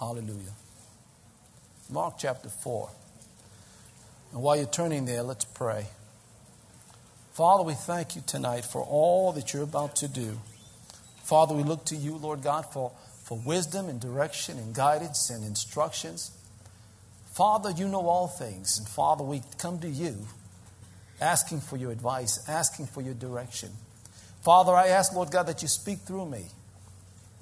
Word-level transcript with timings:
Hallelujah. 0.00 0.54
Mark 1.90 2.14
chapter 2.18 2.48
4. 2.48 2.88
And 4.32 4.42
while 4.42 4.56
you're 4.56 4.64
turning 4.64 5.04
there, 5.04 5.22
let's 5.22 5.44
pray. 5.44 5.88
Father, 7.32 7.64
we 7.64 7.74
thank 7.74 8.16
you 8.16 8.22
tonight 8.26 8.64
for 8.64 8.80
all 8.82 9.32
that 9.32 9.52
you're 9.52 9.62
about 9.62 9.96
to 9.96 10.08
do. 10.08 10.40
Father, 11.22 11.54
we 11.54 11.62
look 11.62 11.84
to 11.86 11.96
you, 11.96 12.16
Lord 12.16 12.42
God, 12.42 12.64
for, 12.72 12.92
for 13.24 13.38
wisdom 13.44 13.90
and 13.90 14.00
direction 14.00 14.56
and 14.56 14.74
guidance 14.74 15.28
and 15.28 15.44
instructions. 15.44 16.30
Father, 17.32 17.70
you 17.70 17.86
know 17.86 18.08
all 18.08 18.26
things. 18.26 18.78
And 18.78 18.88
Father, 18.88 19.22
we 19.22 19.42
come 19.58 19.80
to 19.80 19.88
you 19.88 20.26
asking 21.20 21.60
for 21.60 21.76
your 21.76 21.92
advice, 21.92 22.48
asking 22.48 22.86
for 22.86 23.02
your 23.02 23.14
direction. 23.14 23.68
Father, 24.42 24.72
I 24.72 24.88
ask, 24.88 25.12
Lord 25.12 25.30
God, 25.30 25.46
that 25.48 25.60
you 25.60 25.68
speak 25.68 25.98
through 25.98 26.24
me, 26.24 26.46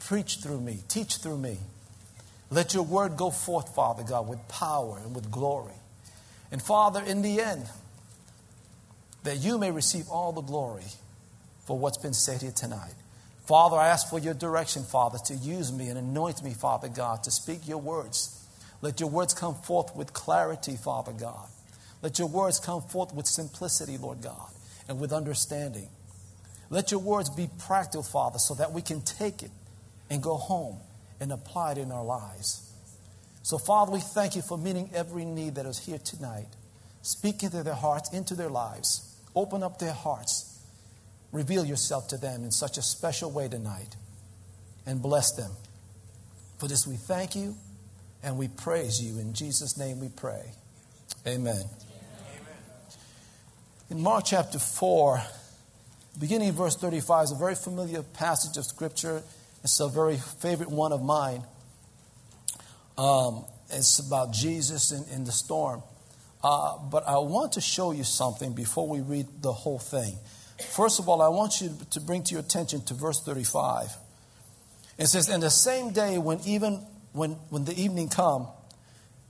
preach 0.00 0.38
through 0.38 0.60
me, 0.60 0.80
teach 0.88 1.18
through 1.18 1.38
me. 1.38 1.58
Let 2.50 2.72
your 2.72 2.82
word 2.82 3.16
go 3.16 3.30
forth, 3.30 3.74
Father 3.74 4.02
God, 4.02 4.26
with 4.26 4.46
power 4.48 4.98
and 5.04 5.14
with 5.14 5.30
glory. 5.30 5.74
And 6.50 6.62
Father, 6.62 7.02
in 7.02 7.22
the 7.22 7.40
end, 7.40 7.66
that 9.24 9.38
you 9.38 9.58
may 9.58 9.70
receive 9.70 10.08
all 10.08 10.32
the 10.32 10.40
glory 10.40 10.84
for 11.66 11.78
what's 11.78 11.98
been 11.98 12.14
said 12.14 12.40
here 12.40 12.52
tonight. 12.52 12.94
Father, 13.46 13.76
I 13.76 13.88
ask 13.88 14.08
for 14.08 14.18
your 14.18 14.34
direction, 14.34 14.82
Father, 14.82 15.18
to 15.26 15.34
use 15.34 15.72
me 15.72 15.88
and 15.88 15.98
anoint 15.98 16.42
me, 16.42 16.52
Father 16.54 16.88
God, 16.88 17.22
to 17.24 17.30
speak 17.30 17.68
your 17.68 17.78
words. 17.78 18.46
Let 18.80 19.00
your 19.00 19.10
words 19.10 19.34
come 19.34 19.54
forth 19.54 19.94
with 19.94 20.12
clarity, 20.12 20.76
Father 20.76 21.12
God. 21.12 21.48
Let 22.00 22.18
your 22.18 22.28
words 22.28 22.60
come 22.60 22.80
forth 22.80 23.12
with 23.12 23.26
simplicity, 23.26 23.98
Lord 23.98 24.22
God, 24.22 24.50
and 24.88 25.00
with 25.00 25.12
understanding. 25.12 25.88
Let 26.70 26.90
your 26.90 27.00
words 27.00 27.28
be 27.28 27.48
practical, 27.58 28.02
Father, 28.02 28.38
so 28.38 28.54
that 28.54 28.72
we 28.72 28.82
can 28.82 29.00
take 29.00 29.42
it 29.42 29.50
and 30.08 30.22
go 30.22 30.36
home 30.36 30.78
and 31.20 31.32
apply 31.32 31.72
it 31.72 31.78
in 31.78 31.90
our 31.92 32.04
lives. 32.04 32.68
So, 33.42 33.58
Father, 33.58 33.92
we 33.92 34.00
thank 34.00 34.36
you 34.36 34.42
for 34.42 34.58
meeting 34.58 34.90
every 34.94 35.24
need 35.24 35.54
that 35.54 35.66
is 35.66 35.78
here 35.78 35.98
tonight. 35.98 36.48
Speak 37.02 37.42
into 37.42 37.62
their 37.62 37.74
hearts, 37.74 38.12
into 38.12 38.34
their 38.34 38.50
lives. 38.50 39.16
Open 39.34 39.62
up 39.62 39.78
their 39.78 39.92
hearts. 39.92 40.60
Reveal 41.32 41.64
yourself 41.64 42.08
to 42.08 42.18
them 42.18 42.44
in 42.44 42.50
such 42.50 42.78
a 42.78 42.82
special 42.82 43.30
way 43.30 43.48
tonight 43.48 43.96
and 44.86 45.00
bless 45.00 45.32
them. 45.32 45.50
For 46.58 46.68
this 46.68 46.86
we 46.86 46.96
thank 46.96 47.36
you 47.36 47.54
and 48.22 48.36
we 48.36 48.48
praise 48.48 49.00
you. 49.02 49.18
In 49.18 49.32
Jesus' 49.32 49.76
name 49.76 50.00
we 50.00 50.08
pray. 50.08 50.52
Amen. 51.26 51.54
Amen. 51.54 51.64
In 53.90 54.02
Mark 54.02 54.24
chapter 54.26 54.58
4, 54.58 55.22
beginning 56.18 56.52
verse 56.52 56.76
35 56.76 57.24
is 57.24 57.32
a 57.32 57.36
very 57.36 57.54
familiar 57.54 58.02
passage 58.02 58.56
of 58.56 58.64
Scripture. 58.64 59.22
It's 59.62 59.80
a 59.80 59.88
very 59.88 60.16
favorite 60.16 60.70
one 60.70 60.92
of 60.92 61.02
mine. 61.02 61.42
Um, 62.96 63.44
it's 63.70 63.98
about 63.98 64.32
Jesus 64.32 64.92
in, 64.92 65.04
in 65.14 65.24
the 65.24 65.32
storm. 65.32 65.82
Uh, 66.42 66.78
but 66.78 67.06
I 67.06 67.18
want 67.18 67.52
to 67.52 67.60
show 67.60 67.92
you 67.92 68.04
something 68.04 68.54
before 68.54 68.88
we 68.88 69.00
read 69.00 69.26
the 69.42 69.52
whole 69.52 69.78
thing. 69.78 70.16
First 70.70 70.98
of 70.98 71.08
all, 71.08 71.20
I 71.20 71.28
want 71.28 71.60
you 71.60 71.76
to 71.90 72.00
bring 72.00 72.22
to 72.24 72.32
your 72.32 72.40
attention 72.40 72.82
to 72.82 72.94
verse 72.94 73.20
35. 73.20 73.96
It 74.98 75.06
says, 75.06 75.28
"In 75.28 75.40
the 75.40 75.50
same 75.50 75.90
day 75.92 76.18
when 76.18 76.40
even 76.44 76.86
when, 77.12 77.32
when 77.50 77.64
the 77.64 77.80
evening 77.80 78.08
come, 78.08 78.48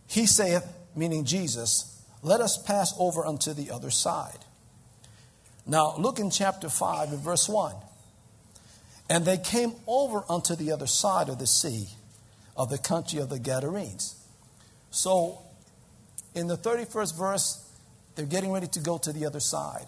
he 0.06 0.26
saith, 0.26 0.66
meaning 0.94 1.24
Jesus, 1.24 2.02
let 2.22 2.40
us 2.40 2.60
pass 2.60 2.94
over 2.98 3.24
unto 3.24 3.52
the 3.52 3.70
other 3.70 3.90
side. 3.90 4.38
Now 5.66 5.96
look 5.96 6.18
in 6.18 6.30
chapter 6.30 6.68
5 6.68 7.12
and 7.12 7.20
verse 7.20 7.48
1. 7.48 7.74
And 9.08 9.24
they 9.24 9.38
came 9.38 9.72
over 9.86 10.24
unto 10.28 10.54
the 10.54 10.72
other 10.72 10.86
side 10.86 11.28
of 11.28 11.38
the 11.38 11.46
sea 11.46 11.88
of 12.56 12.70
the 12.70 12.78
country 12.78 13.20
of 13.20 13.30
the 13.30 13.38
Gadarenes. 13.38 14.16
So 14.90 15.38
in 16.34 16.46
the 16.46 16.56
31st 16.56 17.16
verse, 17.16 17.64
they're 18.14 18.26
getting 18.26 18.52
ready 18.52 18.66
to 18.68 18.80
go 18.80 18.98
to 18.98 19.12
the 19.12 19.26
other 19.26 19.40
side. 19.40 19.86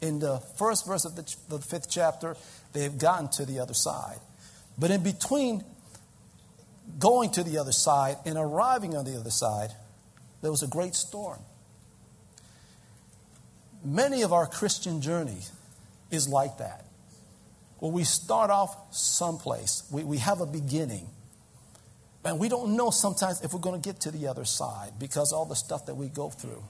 In 0.00 0.18
the 0.18 0.38
first 0.56 0.86
verse 0.86 1.04
of 1.04 1.16
the, 1.16 1.36
the 1.48 1.58
fifth 1.58 1.90
chapter, 1.90 2.36
they've 2.72 2.96
gotten 2.96 3.28
to 3.30 3.44
the 3.44 3.58
other 3.58 3.74
side. 3.74 4.18
But 4.78 4.90
in 4.90 5.02
between 5.02 5.64
going 6.98 7.30
to 7.30 7.42
the 7.42 7.58
other 7.58 7.72
side 7.72 8.16
and 8.24 8.36
arriving 8.38 8.96
on 8.96 9.04
the 9.04 9.18
other 9.18 9.30
side, 9.30 9.70
there 10.42 10.50
was 10.50 10.62
a 10.62 10.68
great 10.68 10.94
storm. 10.94 11.38
Many 13.84 14.22
of 14.22 14.32
our 14.32 14.46
Christian 14.46 15.00
journey 15.00 15.40
is 16.10 16.28
like 16.28 16.58
that. 16.58 16.84
Well, 17.84 17.92
we 17.92 18.04
start 18.04 18.48
off 18.48 18.94
someplace, 18.94 19.82
we, 19.90 20.04
we 20.04 20.16
have 20.16 20.40
a 20.40 20.46
beginning. 20.46 21.06
And 22.24 22.38
we 22.38 22.48
don't 22.48 22.78
know 22.78 22.88
sometimes 22.88 23.42
if 23.42 23.52
we're 23.52 23.60
going 23.60 23.78
to 23.78 23.86
get 23.86 24.00
to 24.00 24.10
the 24.10 24.26
other 24.26 24.46
side 24.46 24.92
because 24.98 25.34
all 25.34 25.44
the 25.44 25.54
stuff 25.54 25.84
that 25.84 25.94
we 25.94 26.08
go 26.08 26.30
through. 26.30 26.64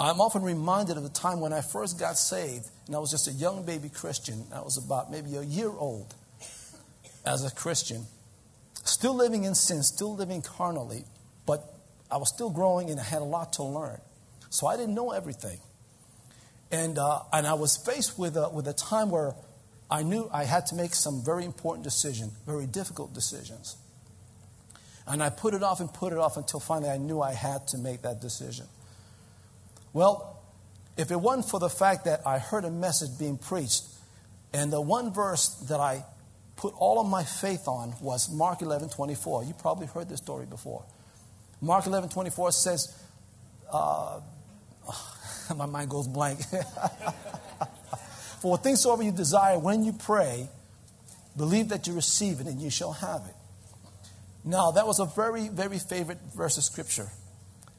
I'm 0.00 0.20
often 0.20 0.42
reminded 0.42 0.96
of 0.96 1.04
the 1.04 1.08
time 1.08 1.38
when 1.38 1.52
I 1.52 1.60
first 1.60 2.00
got 2.00 2.18
saved, 2.18 2.66
and 2.88 2.96
I 2.96 2.98
was 2.98 3.12
just 3.12 3.28
a 3.28 3.30
young 3.30 3.64
baby 3.64 3.88
Christian. 3.88 4.44
I 4.52 4.60
was 4.60 4.76
about 4.76 5.08
maybe 5.08 5.36
a 5.36 5.42
year 5.42 5.70
old 5.70 6.16
as 7.24 7.44
a 7.44 7.54
Christian, 7.54 8.06
still 8.82 9.14
living 9.14 9.44
in 9.44 9.54
sin, 9.54 9.84
still 9.84 10.16
living 10.16 10.42
carnally, 10.42 11.04
but 11.46 11.62
I 12.10 12.16
was 12.16 12.28
still 12.28 12.50
growing 12.50 12.90
and 12.90 12.98
I 12.98 13.04
had 13.04 13.22
a 13.22 13.24
lot 13.24 13.52
to 13.52 13.62
learn. 13.62 14.00
So 14.50 14.66
I 14.66 14.76
didn't 14.76 14.96
know 14.96 15.12
everything. 15.12 15.60
And, 16.70 16.98
uh, 16.98 17.20
and 17.32 17.46
I 17.46 17.54
was 17.54 17.76
faced 17.76 18.18
with 18.18 18.36
a, 18.36 18.48
with 18.50 18.68
a 18.68 18.72
time 18.72 19.10
where 19.10 19.34
I 19.90 20.02
knew 20.02 20.28
I 20.32 20.44
had 20.44 20.66
to 20.66 20.74
make 20.74 20.94
some 20.94 21.22
very 21.24 21.44
important 21.44 21.84
decisions, 21.84 22.32
very 22.46 22.66
difficult 22.66 23.14
decisions. 23.14 23.76
And 25.06 25.22
I 25.22 25.30
put 25.30 25.54
it 25.54 25.62
off 25.62 25.80
and 25.80 25.92
put 25.92 26.12
it 26.12 26.18
off 26.18 26.36
until 26.36 26.60
finally 26.60 26.90
I 26.90 26.98
knew 26.98 27.22
I 27.22 27.32
had 27.32 27.66
to 27.68 27.78
make 27.78 28.02
that 28.02 28.20
decision. 28.20 28.66
Well, 29.94 30.38
if 30.98 31.10
it 31.10 31.18
wasn't 31.18 31.48
for 31.48 31.58
the 31.58 31.70
fact 31.70 32.04
that 32.04 32.26
I 32.26 32.38
heard 32.38 32.64
a 32.64 32.70
message 32.70 33.18
being 33.18 33.38
preached, 33.38 33.84
and 34.52 34.70
the 34.70 34.80
one 34.80 35.12
verse 35.12 35.48
that 35.68 35.80
I 35.80 36.04
put 36.56 36.74
all 36.76 37.00
of 37.00 37.06
my 37.06 37.24
faith 37.24 37.68
on 37.68 37.94
was 38.00 38.30
Mark 38.30 38.60
11 38.60 38.90
24. 38.90 39.44
You 39.44 39.54
probably 39.54 39.86
heard 39.86 40.08
this 40.08 40.18
story 40.18 40.44
before. 40.44 40.84
Mark 41.62 41.86
11 41.86 42.10
24 42.10 42.52
says, 42.52 43.02
uh, 43.72 44.20
my 45.56 45.66
mind 45.66 45.90
goes 45.90 46.08
blank. 46.08 46.40
For 48.40 48.56
things 48.56 48.80
soever 48.82 49.02
you 49.02 49.12
desire 49.12 49.58
when 49.58 49.84
you 49.84 49.92
pray, 49.92 50.48
believe 51.36 51.68
that 51.70 51.86
you 51.86 51.94
receive 51.94 52.40
it 52.40 52.46
and 52.46 52.60
you 52.60 52.70
shall 52.70 52.92
have 52.92 53.22
it. 53.28 53.34
Now, 54.44 54.70
that 54.72 54.86
was 54.86 55.00
a 55.00 55.04
very, 55.04 55.48
very 55.48 55.78
favorite 55.78 56.18
verse 56.36 56.56
of 56.56 56.64
scripture. 56.64 57.08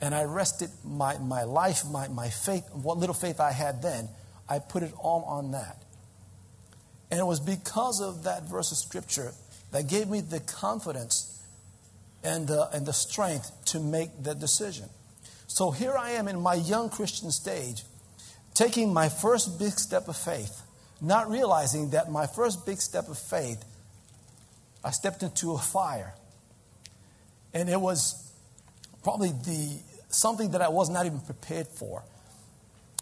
And 0.01 0.13
I 0.13 0.23
rested 0.23 0.69
my, 0.85 1.17
my 1.17 1.43
life, 1.43 1.83
my, 1.85 2.07
my 2.07 2.29
faith, 2.29 2.63
what 2.73 2.97
little 2.97 3.15
faith 3.15 3.39
I 3.39 3.51
had 3.51 3.81
then, 3.81 4.09
I 4.47 4.59
put 4.59 4.83
it 4.83 4.93
all 4.97 5.23
on 5.23 5.51
that. 5.51 5.81
And 7.11 7.19
it 7.19 7.25
was 7.25 7.39
because 7.39 8.01
of 8.01 8.23
that 8.23 8.43
verse 8.43 8.71
of 8.71 8.77
scripture 8.77 9.33
that 9.71 9.87
gave 9.87 10.07
me 10.07 10.21
the 10.21 10.39
confidence 10.39 11.41
and 12.23 12.47
the, 12.47 12.69
and 12.71 12.85
the 12.85 12.93
strength 12.93 13.51
to 13.65 13.79
make 13.79 14.23
the 14.23 14.35
decision. 14.35 14.89
So 15.49 15.71
here 15.71 15.97
I 15.97 16.11
am 16.11 16.27
in 16.27 16.39
my 16.39 16.53
young 16.53 16.89
Christian 16.89 17.31
stage, 17.31 17.83
taking 18.53 18.93
my 18.93 19.09
first 19.09 19.57
big 19.57 19.71
step 19.73 20.07
of 20.07 20.15
faith, 20.15 20.61
not 21.01 21.29
realizing 21.29 21.89
that 21.89 22.11
my 22.11 22.27
first 22.27 22.67
big 22.67 22.79
step 22.79 23.09
of 23.09 23.17
faith, 23.17 23.65
I 24.85 24.91
stepped 24.91 25.23
into 25.23 25.53
a 25.53 25.57
fire. 25.57 26.13
And 27.51 27.67
it 27.67 27.81
was 27.81 28.31
probably 29.03 29.29
the 29.29 29.79
something 30.11 30.51
that 30.51 30.61
I 30.61 30.69
was 30.69 30.89
not 30.89 31.07
even 31.07 31.19
prepared 31.19 31.67
for. 31.67 32.03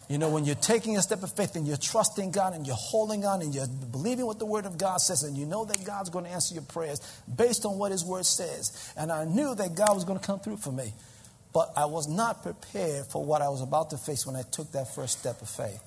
You 0.07 0.17
know, 0.17 0.29
when 0.29 0.45
you're 0.45 0.55
taking 0.55 0.95
a 0.95 1.01
step 1.01 1.23
of 1.23 1.33
faith 1.33 1.57
and 1.57 1.67
you're 1.67 1.75
trusting 1.75 2.31
God 2.31 2.53
and 2.53 2.65
you're 2.65 2.77
holding 2.79 3.25
on 3.25 3.41
and 3.41 3.53
you're 3.53 3.67
believing 3.67 4.25
what 4.25 4.39
the 4.39 4.45
Word 4.45 4.65
of 4.65 4.77
God 4.77 5.01
says 5.01 5.23
and 5.23 5.37
you 5.37 5.45
know 5.45 5.65
that 5.65 5.83
God's 5.83 6.09
going 6.09 6.23
to 6.23 6.31
answer 6.31 6.53
your 6.53 6.63
prayers 6.63 7.01
based 7.35 7.65
on 7.65 7.77
what 7.77 7.91
His 7.91 8.05
Word 8.05 8.25
says. 8.25 8.93
And 8.95 9.11
I 9.11 9.25
knew 9.25 9.53
that 9.53 9.75
God 9.75 9.93
was 9.95 10.05
going 10.05 10.17
to 10.17 10.25
come 10.25 10.39
through 10.39 10.57
for 10.57 10.71
me. 10.71 10.93
But 11.57 11.73
I 11.75 11.85
was 11.85 12.07
not 12.07 12.43
prepared 12.43 13.07
for 13.07 13.25
what 13.25 13.41
I 13.41 13.49
was 13.49 13.63
about 13.63 13.89
to 13.89 13.97
face 13.97 14.27
when 14.27 14.35
I 14.35 14.43
took 14.43 14.73
that 14.73 14.93
first 14.93 15.17
step 15.17 15.41
of 15.41 15.49
faith. 15.49 15.81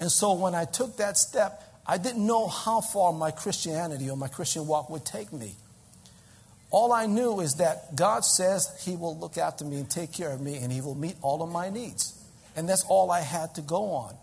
And 0.00 0.10
so 0.10 0.32
when 0.32 0.54
I 0.54 0.64
took 0.64 0.96
that 0.96 1.18
step, 1.18 1.62
I 1.86 1.98
didn't 1.98 2.26
know 2.26 2.48
how 2.48 2.80
far 2.80 3.12
my 3.12 3.30
Christianity 3.30 4.08
or 4.08 4.16
my 4.16 4.28
Christian 4.28 4.66
walk 4.66 4.88
would 4.88 5.04
take 5.04 5.34
me. 5.34 5.52
All 6.70 6.94
I 6.94 7.04
knew 7.04 7.40
is 7.40 7.56
that 7.56 7.94
God 7.94 8.24
says 8.24 8.82
He 8.82 8.96
will 8.96 9.18
look 9.18 9.36
after 9.36 9.66
me 9.66 9.76
and 9.76 9.90
take 9.90 10.14
care 10.14 10.32
of 10.32 10.40
me 10.40 10.56
and 10.56 10.72
He 10.72 10.80
will 10.80 10.94
meet 10.94 11.16
all 11.20 11.42
of 11.42 11.50
my 11.50 11.68
needs. 11.68 12.18
And 12.56 12.66
that's 12.66 12.86
all 12.88 13.10
I 13.10 13.20
had 13.20 13.54
to 13.56 13.60
go 13.60 13.90
on. 13.90 14.14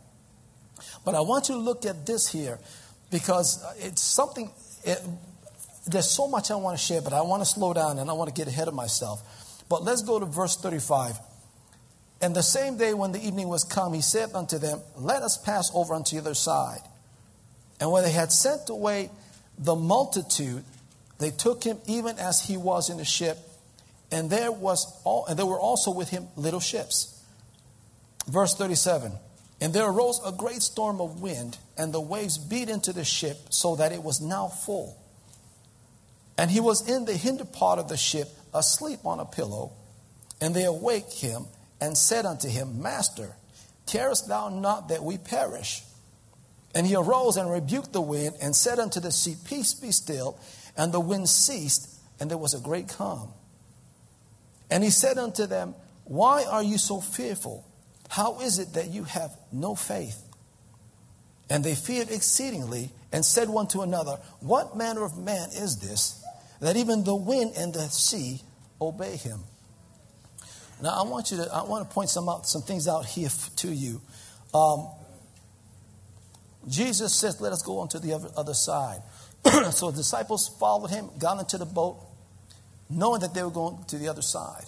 But 1.06 1.13
I 1.13 1.21
want 1.21 1.50
you 1.50 1.54
to 1.54 1.62
look 1.62 1.86
at 1.86 2.07
this 2.07 2.27
here 2.27 2.57
because 3.12 3.63
it's 3.77 4.01
something, 4.01 4.50
it, 4.83 5.00
there's 5.86 6.09
so 6.09 6.27
much 6.27 6.50
I 6.50 6.56
want 6.56 6.80
to 6.80 6.83
share, 6.83 7.04
but 7.04 7.13
I 7.13 7.21
want 7.21 7.44
to 7.44 7.45
slow 7.45 7.75
down 7.75 8.00
and 8.00 8.09
I 8.09 8.13
want 8.13 8.33
to 8.33 8.33
get 8.33 8.48
ahead 8.48 8.68
of 8.68 8.74
myself. 8.74 9.21
But 9.69 9.84
let's 9.84 10.02
go 10.02 10.19
to 10.19 10.25
verse 10.25 10.58
35. 10.58 11.19
And 12.22 12.36
the 12.36 12.44
same 12.44 12.78
day 12.78 12.94
when 12.94 13.12
the 13.12 13.25
evening 13.25 13.48
was 13.48 13.64
come, 13.64 13.94
he 13.94 14.02
said 14.02 14.34
unto 14.34 14.58
them, 14.58 14.80
Let 14.98 15.22
us 15.22 15.38
pass 15.38 15.72
over 15.74 15.94
unto 15.94 16.16
the 16.16 16.22
other 16.22 16.34
side. 16.34 16.81
And 17.80 17.92
when 17.92 18.04
they 18.04 18.12
had 18.12 18.31
sent 18.31 18.69
away 18.69 19.12
the 19.58 19.75
multitude, 19.75 20.64
They 21.19 21.31
took 21.31 21.64
him 21.64 21.80
even 21.88 22.18
as 22.19 22.46
he 22.46 22.58
was 22.58 22.90
in 22.90 22.98
the 22.98 23.06
ship, 23.06 23.38
and 24.12 24.30
there 24.30 24.52
was 24.52 24.86
all, 25.04 25.25
and 25.25 25.38
there 25.38 25.46
were 25.46 25.60
also 25.60 25.92
with 25.92 26.10
him 26.10 26.28
little 26.36 26.60
ships. 26.60 27.19
Verse 28.28 28.56
37. 28.56 29.14
And 29.60 29.74
there 29.74 29.90
arose 29.90 30.22
a 30.24 30.31
great 30.31 30.62
storm 30.62 31.02
of 31.02 31.22
wind, 31.22 31.58
and 31.78 31.92
the 31.92 32.02
waves 32.02 32.38
beat 32.38 32.69
into 32.69 32.94
the 32.94 33.04
ship 33.04 33.38
so 33.50 33.75
that 33.78 33.92
it 33.92 34.04
was 34.04 34.22
now 34.22 34.48
full. 34.48 34.96
And 36.38 36.52
he 36.52 36.60
was 36.60 36.88
in 36.88 37.06
the 37.06 37.18
hinder 37.18 37.46
part 37.46 37.80
of 37.80 37.90
the 37.90 37.98
ship, 37.98 38.30
asleep 38.57 39.06
on 39.06 39.19
a 39.19 39.25
pillow. 39.25 39.71
And 40.42 40.56
they 40.56 40.65
awake 40.65 41.12
him 41.12 41.45
and 41.80 41.98
said 41.98 42.25
unto 42.25 42.48
him, 42.48 42.81
Master, 42.81 43.36
carest 43.86 44.27
thou 44.27 44.50
not 44.50 44.89
that 44.89 45.04
we 45.04 45.18
perish? 45.18 45.81
And 46.75 46.86
he 46.86 46.95
arose 46.95 47.38
and 47.38 47.51
rebuked 47.51 47.94
the 47.94 48.01
wind 48.01 48.36
and 48.42 48.56
said 48.56 48.80
unto 48.80 49.00
the 49.00 49.12
sea, 49.12 49.36
Peace 49.45 49.74
be 49.74 49.92
still. 49.92 50.38
And 50.75 50.92
the 50.92 51.00
wind 51.00 51.27
ceased, 51.27 51.89
and 52.19 52.30
there 52.30 52.38
was 52.38 52.54
a 52.54 52.59
great 52.59 52.88
calm. 52.88 53.30
And 54.69 54.83
he 54.83 54.92
said 54.92 55.18
unto 55.18 55.48
them, 55.48 55.74
Why 56.06 56.44
are 56.44 56.62
you 56.62 56.77
so 56.77 57.01
fearful? 57.01 57.65
How 58.09 58.39
is 58.42 58.59
it 58.59 58.74
that 58.74 58.89
you 58.89 59.04
have 59.06 59.31
no 59.51 59.75
faith? 59.75 60.21
And 61.50 61.63
they 61.63 61.75
feared 61.75 62.12
exceedingly 62.12 62.92
and 63.12 63.25
said 63.25 63.50
one 63.50 63.68
to 63.68 63.81
another, 63.81 64.19
What 64.39 64.77
manner 64.77 65.04
of 65.04 65.18
man 65.18 65.50
is 65.50 65.77
this, 65.77 66.24
that 66.59 66.75
even 66.75 67.04
the 67.04 67.15
wind 67.15 67.54
and 67.57 67.74
the 67.74 67.88
sea 67.89 68.42
obey 68.82 69.16
him? 69.16 69.40
Now, 70.82 71.04
I 71.04 71.10
want 71.10 71.32
you 71.32 71.38
to, 71.38 71.50
I 71.52 71.64
want 71.64 71.88
to 71.88 71.94
point 71.94 72.10
some 72.10 72.30
out, 72.30 72.48
some 72.48 72.62
things 72.62 72.88
out 72.88 73.06
here 73.06 73.30
to 73.58 73.68
you. 73.68 74.02
Um, 74.54 74.88
Jesus 76.68 77.14
says, 77.16 77.42
Let 77.42 77.52
us 77.54 77.62
go 77.62 77.80
on 77.80 77.88
to 77.90 78.00
the 78.00 78.14
other, 78.14 78.30
other 78.38 78.54
side. 78.54 79.02
so 79.72 79.92
the 79.92 79.98
disciples 79.98 80.48
followed 80.60 80.90
him, 80.90 81.10
got 81.18 81.40
into 81.40 81.58
the 81.58 81.66
boat, 81.66 81.98
knowing 82.90 83.22
that 83.22 83.34
they 83.34 83.44
were 83.44 83.52
going 83.52 83.84
to 83.88 83.98
the 83.98 84.08
other 84.08 84.22
side. 84.22 84.66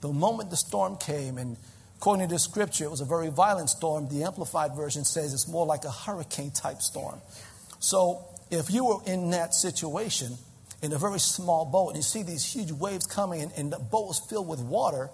The 0.00 0.08
moment 0.08 0.50
the 0.50 0.56
storm 0.56 0.96
came, 0.96 1.38
and 1.38 1.56
according 1.96 2.28
to 2.28 2.34
the 2.34 2.38
scripture, 2.38 2.84
it 2.84 2.90
was 2.90 3.00
a 3.00 3.04
very 3.04 3.28
violent 3.28 3.70
storm. 3.70 4.08
The 4.08 4.24
Amplified 4.24 4.74
Version 4.74 5.04
says 5.04 5.34
it's 5.34 5.48
more 5.48 5.66
like 5.66 5.84
a 5.84 5.90
hurricane 5.90 6.50
type 6.50 6.82
storm. 6.82 7.20
So 7.80 8.24
if 8.50 8.70
you 8.70 8.86
were 8.86 8.98
in 9.06 9.30
that 9.30 9.54
situation, 9.54 10.36
in 10.82 10.92
a 10.92 10.98
very 10.98 11.18
small 11.18 11.64
boat, 11.64 11.88
and 11.88 11.96
you 11.96 12.02
see 12.02 12.22
these 12.22 12.44
huge 12.44 12.70
waves 12.70 13.06
coming, 13.06 13.42
and, 13.42 13.52
and 13.56 13.72
the 13.72 13.78
boat 13.78 14.08
was 14.08 14.20
filled 14.20 14.48
with 14.48 14.60
water, 14.60 15.10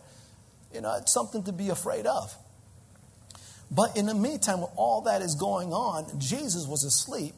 you 0.72 0.80
know, 0.80 0.94
it's 0.96 1.12
something 1.12 1.42
to 1.44 1.52
be 1.52 1.70
afraid 1.70 2.06
of. 2.06 2.34
But 3.70 3.96
in 3.96 4.06
the 4.06 4.14
meantime, 4.14 4.60
when 4.60 4.70
all 4.76 5.02
that 5.02 5.22
is 5.22 5.34
going 5.34 5.72
on, 5.72 6.18
Jesus 6.18 6.66
was 6.66 6.84
asleep, 6.84 7.34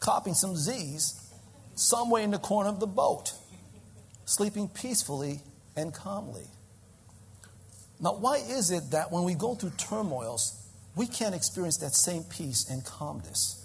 copying 0.00 0.34
some 0.34 0.56
Z's, 0.56 1.30
somewhere 1.74 2.22
in 2.22 2.32
the 2.32 2.38
corner 2.38 2.68
of 2.68 2.80
the 2.80 2.86
boat, 2.86 3.32
sleeping 4.24 4.68
peacefully 4.68 5.40
and 5.76 5.94
calmly. 5.94 6.46
Now, 8.00 8.14
why 8.14 8.38
is 8.38 8.72
it 8.72 8.90
that 8.90 9.12
when 9.12 9.22
we 9.22 9.34
go 9.34 9.54
through 9.54 9.72
turmoils, 9.78 10.58
we 10.96 11.06
can't 11.06 11.34
experience 11.34 11.76
that 11.78 11.94
same 11.94 12.24
peace 12.24 12.68
and 12.68 12.84
calmness? 12.84 13.61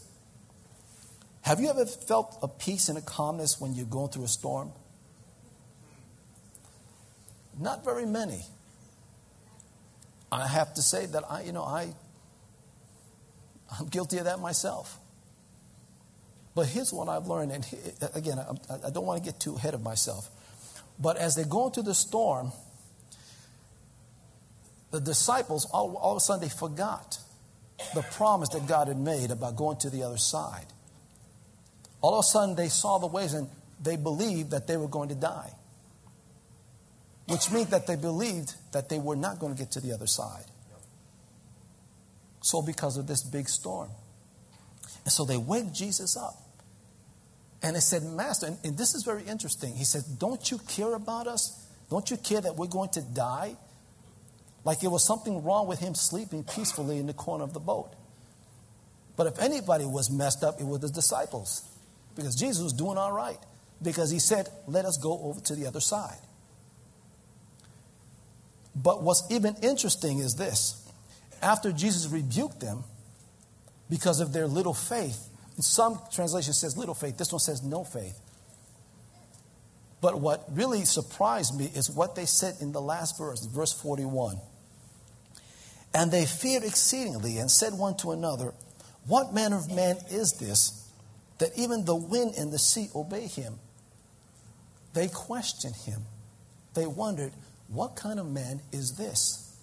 Have 1.47 1.61
you 1.61 1.69
ever 1.69 1.85
felt 1.85 2.37
a 2.41 2.49
peace 2.49 2.89
and 2.89 2.97
a 2.97 3.01
calmness 3.01 3.57
when 3.57 3.73
you're 3.73 3.85
going 3.85 4.09
through 4.09 4.25
a 4.25 4.27
storm? 4.27 4.73
Not 7.57 7.85
very 7.85 8.05
many. 8.05 8.41
I 10.29 10.45
have 10.45 10.73
to 10.73 10.81
say 10.81 11.05
that 11.05 11.23
I, 11.31 11.43
you 11.43 11.53
know, 11.53 11.63
I, 11.63 11.93
I'm 13.79 13.87
guilty 13.87 14.17
of 14.17 14.25
that 14.25 14.41
myself. 14.41 14.99
But 16.53 16.67
here's 16.67 16.91
what 16.91 17.07
I've 17.07 17.27
learned, 17.27 17.53
and 17.53 17.65
again, 18.13 18.39
I, 18.39 18.87
I 18.87 18.89
don't 18.89 19.05
want 19.05 19.23
to 19.23 19.31
get 19.31 19.39
too 19.39 19.55
ahead 19.55 19.73
of 19.73 19.81
myself. 19.81 20.29
But 20.99 21.15
as 21.15 21.35
they 21.35 21.45
go 21.45 21.67
into 21.67 21.81
the 21.81 21.95
storm, 21.95 22.51
the 24.91 24.99
disciples, 24.99 25.63
all, 25.71 25.95
all 25.95 26.11
of 26.11 26.17
a 26.17 26.19
sudden, 26.19 26.41
they 26.41 26.53
forgot 26.53 27.19
the 27.95 28.01
promise 28.01 28.49
that 28.49 28.67
God 28.67 28.89
had 28.89 28.97
made 28.97 29.31
about 29.31 29.55
going 29.55 29.77
to 29.77 29.89
the 29.89 30.03
other 30.03 30.17
side. 30.17 30.65
All 32.01 32.13
of 32.13 32.19
a 32.19 32.23
sudden, 32.23 32.55
they 32.55 32.69
saw 32.69 32.97
the 32.99 33.07
waves 33.07 33.33
and 33.33 33.49
they 33.81 33.95
believed 33.95 34.51
that 34.51 34.67
they 34.67 34.77
were 34.77 34.87
going 34.87 35.09
to 35.09 35.15
die 35.15 35.51
which 37.27 37.51
meant 37.51 37.69
that 37.71 37.87
they 37.87 37.95
believed 37.95 38.55
that 38.71 38.89
they 38.89 38.99
were 38.99 39.15
not 39.15 39.39
going 39.39 39.53
to 39.53 39.59
get 39.59 39.71
to 39.71 39.81
the 39.81 39.93
other 39.93 40.07
side. 40.07 40.45
So, 42.41 42.61
because 42.61 42.95
of 42.97 43.07
this 43.07 43.23
big 43.23 43.49
storm. 43.49 43.89
And 45.03 45.11
so 45.11 45.25
they 45.25 45.35
wake 45.35 45.73
Jesus 45.73 46.15
up. 46.15 46.35
And 47.61 47.75
they 47.75 47.81
said, 47.81 48.03
Master, 48.03 48.47
and, 48.47 48.57
and 48.63 48.77
this 48.77 48.95
is 48.95 49.03
very 49.03 49.23
interesting. 49.23 49.75
He 49.75 49.83
said, 49.83 50.03
Don't 50.17 50.49
you 50.49 50.59
care 50.69 50.93
about 50.93 51.27
us? 51.27 51.65
Don't 51.89 52.09
you 52.09 52.15
care 52.17 52.39
that 52.39 52.55
we're 52.55 52.67
going 52.67 52.89
to 52.89 53.01
die? 53.01 53.57
Like 54.63 54.83
it 54.83 54.87
was 54.87 55.05
something 55.05 55.43
wrong 55.43 55.67
with 55.67 55.79
him 55.79 55.95
sleeping 55.95 56.43
peacefully 56.43 56.97
in 56.97 57.07
the 57.07 57.13
corner 57.13 57.43
of 57.43 57.53
the 57.53 57.59
boat. 57.59 57.93
But 59.17 59.27
if 59.27 59.39
anybody 59.39 59.85
was 59.85 60.09
messed 60.09 60.43
up, 60.43 60.61
it 60.61 60.65
was 60.65 60.81
the 60.81 60.89
disciples. 60.89 61.63
Because 62.17 62.35
Jesus 62.35 62.61
was 62.61 62.73
doing 62.73 62.97
all 62.97 63.13
right. 63.13 63.37
Because 63.81 64.09
he 64.09 64.19
said, 64.19 64.49
Let 64.67 64.85
us 64.85 64.97
go 64.97 65.19
over 65.23 65.39
to 65.41 65.55
the 65.55 65.67
other 65.67 65.79
side. 65.79 66.17
But 68.75 69.01
what's 69.01 69.23
even 69.31 69.55
interesting 69.61 70.19
is 70.19 70.35
this 70.35 70.83
after 71.41 71.71
Jesus 71.71 72.11
rebuked 72.11 72.59
them 72.59 72.83
because 73.89 74.19
of 74.19 74.33
their 74.33 74.47
little 74.47 74.73
faith, 74.73 75.29
some 75.59 75.99
translation 76.11 76.53
says 76.53 76.77
little 76.77 76.95
faith, 76.95 77.17
this 77.17 77.31
one 77.31 77.39
says 77.39 77.63
no 77.63 77.83
faith. 77.83 78.19
But 80.01 80.19
what 80.19 80.45
really 80.51 80.85
surprised 80.85 81.57
me 81.57 81.71
is 81.73 81.89
what 81.89 82.15
they 82.15 82.25
said 82.25 82.55
in 82.61 82.71
the 82.71 82.81
last 82.81 83.17
verse, 83.17 83.45
verse 83.45 83.73
41. 83.73 84.37
And 85.93 86.11
they 86.11 86.25
feared 86.25 86.63
exceedingly 86.63 87.39
and 87.39 87.49
said 87.49 87.73
one 87.73 87.97
to 87.97 88.11
another, 88.11 88.53
What 89.07 89.33
manner 89.33 89.57
of 89.57 89.73
man 89.73 89.97
is 90.11 90.33
this 90.33 90.86
that 91.39 91.51
even 91.57 91.85
the 91.85 91.95
wind 91.95 92.35
and 92.37 92.51
the 92.51 92.59
sea 92.59 92.89
obey 92.95 93.27
him? 93.27 93.55
They 94.93 95.07
questioned 95.07 95.75
him. 95.75 96.01
They 96.73 96.87
wondered, 96.87 97.31
what 97.67 97.95
kind 97.95 98.19
of 98.19 98.29
man 98.29 98.61
is 98.71 98.97
this? 98.97 99.55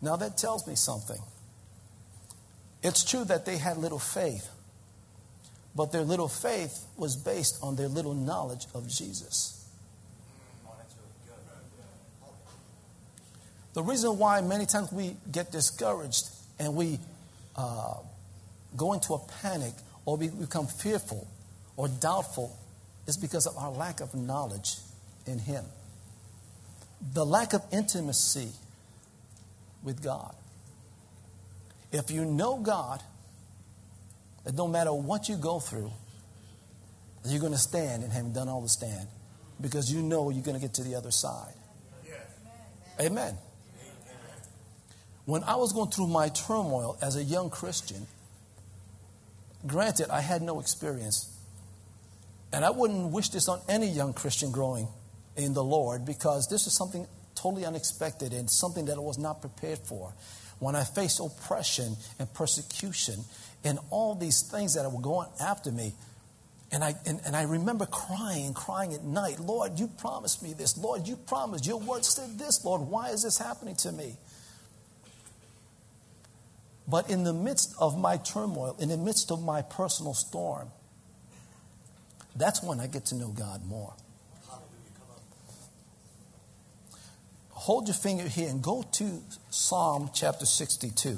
Now 0.00 0.16
that 0.16 0.36
tells 0.36 0.66
me 0.66 0.74
something. 0.74 1.20
It's 2.82 3.04
true 3.04 3.24
that 3.24 3.46
they 3.46 3.56
had 3.56 3.78
little 3.78 3.98
faith, 3.98 4.48
but 5.74 5.92
their 5.92 6.02
little 6.02 6.28
faith 6.28 6.84
was 6.96 7.16
based 7.16 7.58
on 7.62 7.76
their 7.76 7.88
little 7.88 8.14
knowledge 8.14 8.66
of 8.74 8.88
Jesus. 8.88 9.66
The 13.72 13.82
reason 13.82 14.18
why 14.18 14.40
many 14.40 14.66
times 14.66 14.92
we 14.92 15.16
get 15.32 15.50
discouraged 15.50 16.30
and 16.60 16.76
we 16.76 17.00
uh, 17.56 17.94
go 18.76 18.92
into 18.92 19.14
a 19.14 19.18
panic 19.42 19.72
or 20.04 20.16
we 20.16 20.28
become 20.28 20.66
fearful 20.66 21.26
or 21.76 21.88
doubtful 21.88 22.56
is 23.06 23.16
because 23.16 23.46
of 23.46 23.56
our 23.56 23.70
lack 23.70 24.00
of 24.00 24.14
knowledge 24.14 24.76
in 25.26 25.38
Him 25.38 25.64
the 27.12 27.24
lack 27.24 27.52
of 27.52 27.62
intimacy 27.72 28.48
with 29.82 30.02
God. 30.02 30.34
If 31.92 32.10
you 32.10 32.24
know 32.24 32.58
God, 32.58 33.02
that 34.44 34.54
no 34.54 34.66
matter 34.66 34.92
what 34.92 35.28
you 35.28 35.36
go 35.36 35.60
through, 35.60 35.92
you're 37.26 37.40
going 37.40 37.52
to 37.52 37.58
stand 37.58 38.02
and 38.02 38.12
having 38.12 38.32
done 38.32 38.48
all 38.48 38.60
the 38.60 38.68
stand 38.68 39.06
because 39.60 39.92
you 39.92 40.02
know 40.02 40.30
you're 40.30 40.42
going 40.42 40.56
to 40.56 40.60
get 40.60 40.74
to 40.74 40.82
the 40.82 40.94
other 40.94 41.10
side. 41.10 41.54
Amen. 43.00 43.10
Amen. 43.12 43.34
When 45.24 45.42
I 45.44 45.56
was 45.56 45.72
going 45.72 45.90
through 45.90 46.08
my 46.08 46.28
turmoil 46.28 46.98
as 47.00 47.16
a 47.16 47.22
young 47.22 47.48
Christian, 47.48 48.06
granted, 49.66 50.10
I 50.10 50.20
had 50.20 50.42
no 50.42 50.60
experience. 50.60 51.30
And 52.52 52.64
I 52.64 52.70
wouldn't 52.70 53.10
wish 53.10 53.30
this 53.30 53.48
on 53.48 53.60
any 53.68 53.88
young 53.88 54.12
Christian 54.12 54.52
growing 54.52 54.88
in 55.36 55.54
the 55.54 55.64
Lord 55.64 56.04
because 56.04 56.48
this 56.48 56.66
is 56.66 56.76
something 56.76 57.06
totally 57.34 57.64
unexpected 57.64 58.32
and 58.32 58.48
something 58.48 58.84
that 58.86 58.96
I 58.96 59.00
was 59.00 59.18
not 59.18 59.40
prepared 59.40 59.78
for. 59.78 60.12
When 60.60 60.76
I 60.76 60.84
faced 60.84 61.20
oppression 61.20 61.96
and 62.18 62.32
persecution 62.32 63.24
and 63.64 63.78
all 63.90 64.14
these 64.14 64.42
things 64.42 64.74
that 64.74 64.90
were 64.90 65.00
going 65.00 65.28
after 65.40 65.72
me, 65.72 65.94
and 66.70 66.82
I, 66.82 66.94
and, 67.06 67.20
and 67.24 67.36
I 67.36 67.42
remember 67.42 67.86
crying, 67.86 68.46
and 68.46 68.54
crying 68.54 68.94
at 68.94 69.04
night, 69.04 69.38
Lord, 69.38 69.78
you 69.78 69.88
promised 69.98 70.42
me 70.42 70.54
this. 70.54 70.76
Lord, 70.76 71.06
you 71.06 71.16
promised. 71.16 71.66
Your 71.66 71.78
word 71.78 72.04
said 72.04 72.38
this, 72.38 72.64
Lord. 72.64 72.80
Why 72.82 73.10
is 73.10 73.22
this 73.22 73.38
happening 73.38 73.76
to 73.76 73.92
me? 73.92 74.16
But 76.86 77.08
in 77.08 77.24
the 77.24 77.32
midst 77.32 77.74
of 77.78 77.98
my 77.98 78.18
turmoil, 78.18 78.76
in 78.78 78.90
the 78.90 78.98
midst 78.98 79.30
of 79.30 79.42
my 79.42 79.62
personal 79.62 80.14
storm, 80.14 80.68
that's 82.36 82.62
when 82.62 82.80
I 82.80 82.86
get 82.86 83.06
to 83.06 83.14
know 83.14 83.28
God 83.28 83.64
more. 83.64 83.94
hold 87.64 87.88
your 87.88 87.94
finger 87.94 88.28
here 88.28 88.50
and 88.50 88.60
go 88.60 88.82
to 88.92 89.22
Psalm 89.48 90.10
chapter 90.12 90.44
62. 90.44 91.16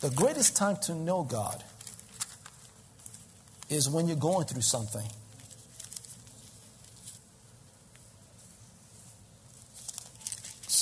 The 0.00 0.10
greatest 0.10 0.56
time 0.56 0.76
to 0.82 0.94
know 0.96 1.22
God 1.22 1.62
is 3.70 3.88
when 3.88 4.08
you're 4.08 4.16
going 4.16 4.44
through 4.46 4.62
something. 4.62 5.06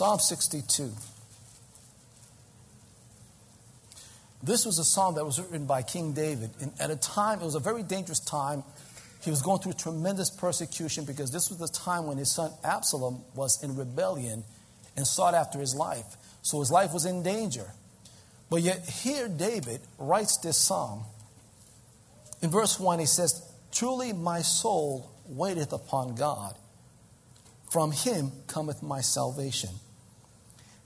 Psalm 0.00 0.18
62. 0.18 0.92
This 4.42 4.64
was 4.64 4.78
a 4.78 4.84
psalm 4.84 5.16
that 5.16 5.26
was 5.26 5.38
written 5.38 5.66
by 5.66 5.82
King 5.82 6.14
David. 6.14 6.48
And 6.62 6.72
at 6.80 6.90
a 6.90 6.96
time, 6.96 7.40
it 7.40 7.44
was 7.44 7.54
a 7.54 7.60
very 7.60 7.82
dangerous 7.82 8.18
time. 8.18 8.64
He 9.20 9.28
was 9.28 9.42
going 9.42 9.58
through 9.58 9.74
tremendous 9.74 10.30
persecution 10.30 11.04
because 11.04 11.30
this 11.30 11.50
was 11.50 11.58
the 11.58 11.68
time 11.68 12.06
when 12.06 12.16
his 12.16 12.32
son 12.32 12.50
Absalom 12.64 13.20
was 13.34 13.62
in 13.62 13.76
rebellion 13.76 14.42
and 14.96 15.06
sought 15.06 15.34
after 15.34 15.58
his 15.58 15.74
life. 15.74 16.16
So 16.40 16.60
his 16.60 16.70
life 16.70 16.94
was 16.94 17.04
in 17.04 17.22
danger. 17.22 17.70
But 18.48 18.62
yet, 18.62 18.88
here 18.88 19.28
David 19.28 19.82
writes 19.98 20.38
this 20.38 20.56
psalm. 20.56 21.02
In 22.40 22.48
verse 22.48 22.80
1, 22.80 23.00
he 23.00 23.04
says, 23.04 23.46
Truly 23.70 24.14
my 24.14 24.40
soul 24.40 25.10
waiteth 25.26 25.74
upon 25.74 26.14
God. 26.14 26.56
From 27.68 27.92
him 27.92 28.32
cometh 28.46 28.82
my 28.82 29.02
salvation. 29.02 29.68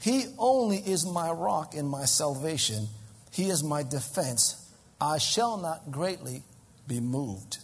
He 0.05 0.27
only 0.37 0.77
is 0.77 1.07
my 1.07 1.31
rock 1.31 1.75
and 1.75 1.89
my 1.89 2.05
salvation. 2.05 2.89
He 3.33 3.49
is 3.49 3.65
my 3.65 3.83
defense. 3.83 4.71
I 5.01 5.17
shall 5.17 5.57
not 5.57 5.91
greatly 5.91 6.43
be 6.87 7.01
moved. 7.01 7.57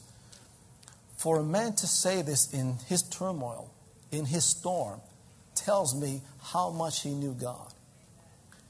For 1.19 1.37
a 1.37 1.43
man 1.43 1.75
to 1.75 1.87
say 1.87 2.23
this 2.23 2.51
in 2.55 2.77
his 2.87 3.03
turmoil, 3.03 3.71
in 4.11 4.25
his 4.25 4.47
storm, 4.47 5.03
tells 5.55 5.95
me 5.95 6.23
how 6.43 6.71
much 6.71 7.03
he 7.03 7.11
knew 7.11 7.35
God. 7.35 7.75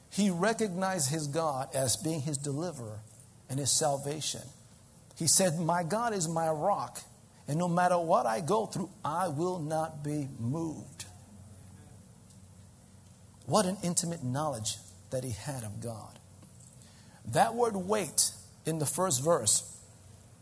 He 0.09 0.29
recognized 0.29 1.09
his 1.09 1.27
God 1.27 1.69
as 1.73 1.95
being 1.95 2.19
his 2.19 2.37
deliverer 2.37 2.99
and 3.49 3.57
his 3.57 3.71
salvation. 3.71 4.41
He 5.15 5.27
said, 5.27 5.57
My 5.57 5.83
God 5.83 6.13
is 6.13 6.27
my 6.27 6.49
rock, 6.49 6.99
and 7.47 7.57
no 7.57 7.69
matter 7.69 7.97
what 7.97 8.25
I 8.25 8.41
go 8.41 8.65
through, 8.65 8.89
I 9.05 9.29
will 9.29 9.59
not 9.59 10.03
be 10.03 10.27
moved. 10.41 11.05
What 13.51 13.65
an 13.65 13.75
intimate 13.83 14.23
knowledge 14.23 14.77
that 15.09 15.25
he 15.25 15.31
had 15.31 15.65
of 15.65 15.81
God. 15.81 16.17
That 17.33 17.53
word 17.53 17.75
wait 17.75 18.31
in 18.65 18.79
the 18.79 18.85
first 18.85 19.21
verse, 19.21 19.77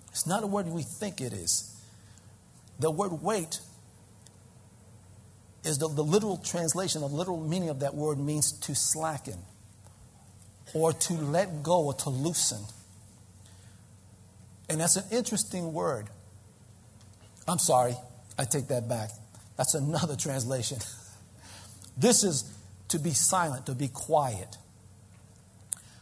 it's 0.09 0.27
not 0.27 0.43
a 0.43 0.47
word 0.47 0.67
we 0.67 0.83
think 0.83 1.19
it 1.19 1.33
is. 1.33 1.75
The 2.79 2.91
word 2.91 3.23
wait 3.23 3.61
is 5.63 5.79
the, 5.79 5.87
the 5.87 6.03
literal 6.03 6.37
translation, 6.37 7.01
the 7.01 7.07
literal 7.07 7.41
meaning 7.41 7.69
of 7.69 7.79
that 7.79 7.95
word 7.95 8.19
means 8.19 8.51
to 8.51 8.75
slacken 8.75 9.39
or 10.75 10.93
to 10.93 11.13
let 11.13 11.63
go 11.63 11.85
or 11.85 11.95
to 11.95 12.11
loosen. 12.11 12.61
And 14.69 14.81
that's 14.81 14.97
an 14.97 15.05
interesting 15.11 15.73
word. 15.73 16.05
I'm 17.47 17.57
sorry, 17.57 17.95
I 18.37 18.45
take 18.45 18.67
that 18.67 18.87
back. 18.87 19.09
That's 19.57 19.73
another 19.73 20.15
translation. 20.19 20.77
this 21.97 22.23
is 22.23 22.55
to 22.89 22.99
be 22.99 23.11
silent, 23.11 23.65
to 23.67 23.75
be 23.75 23.87
quiet. 23.87 24.57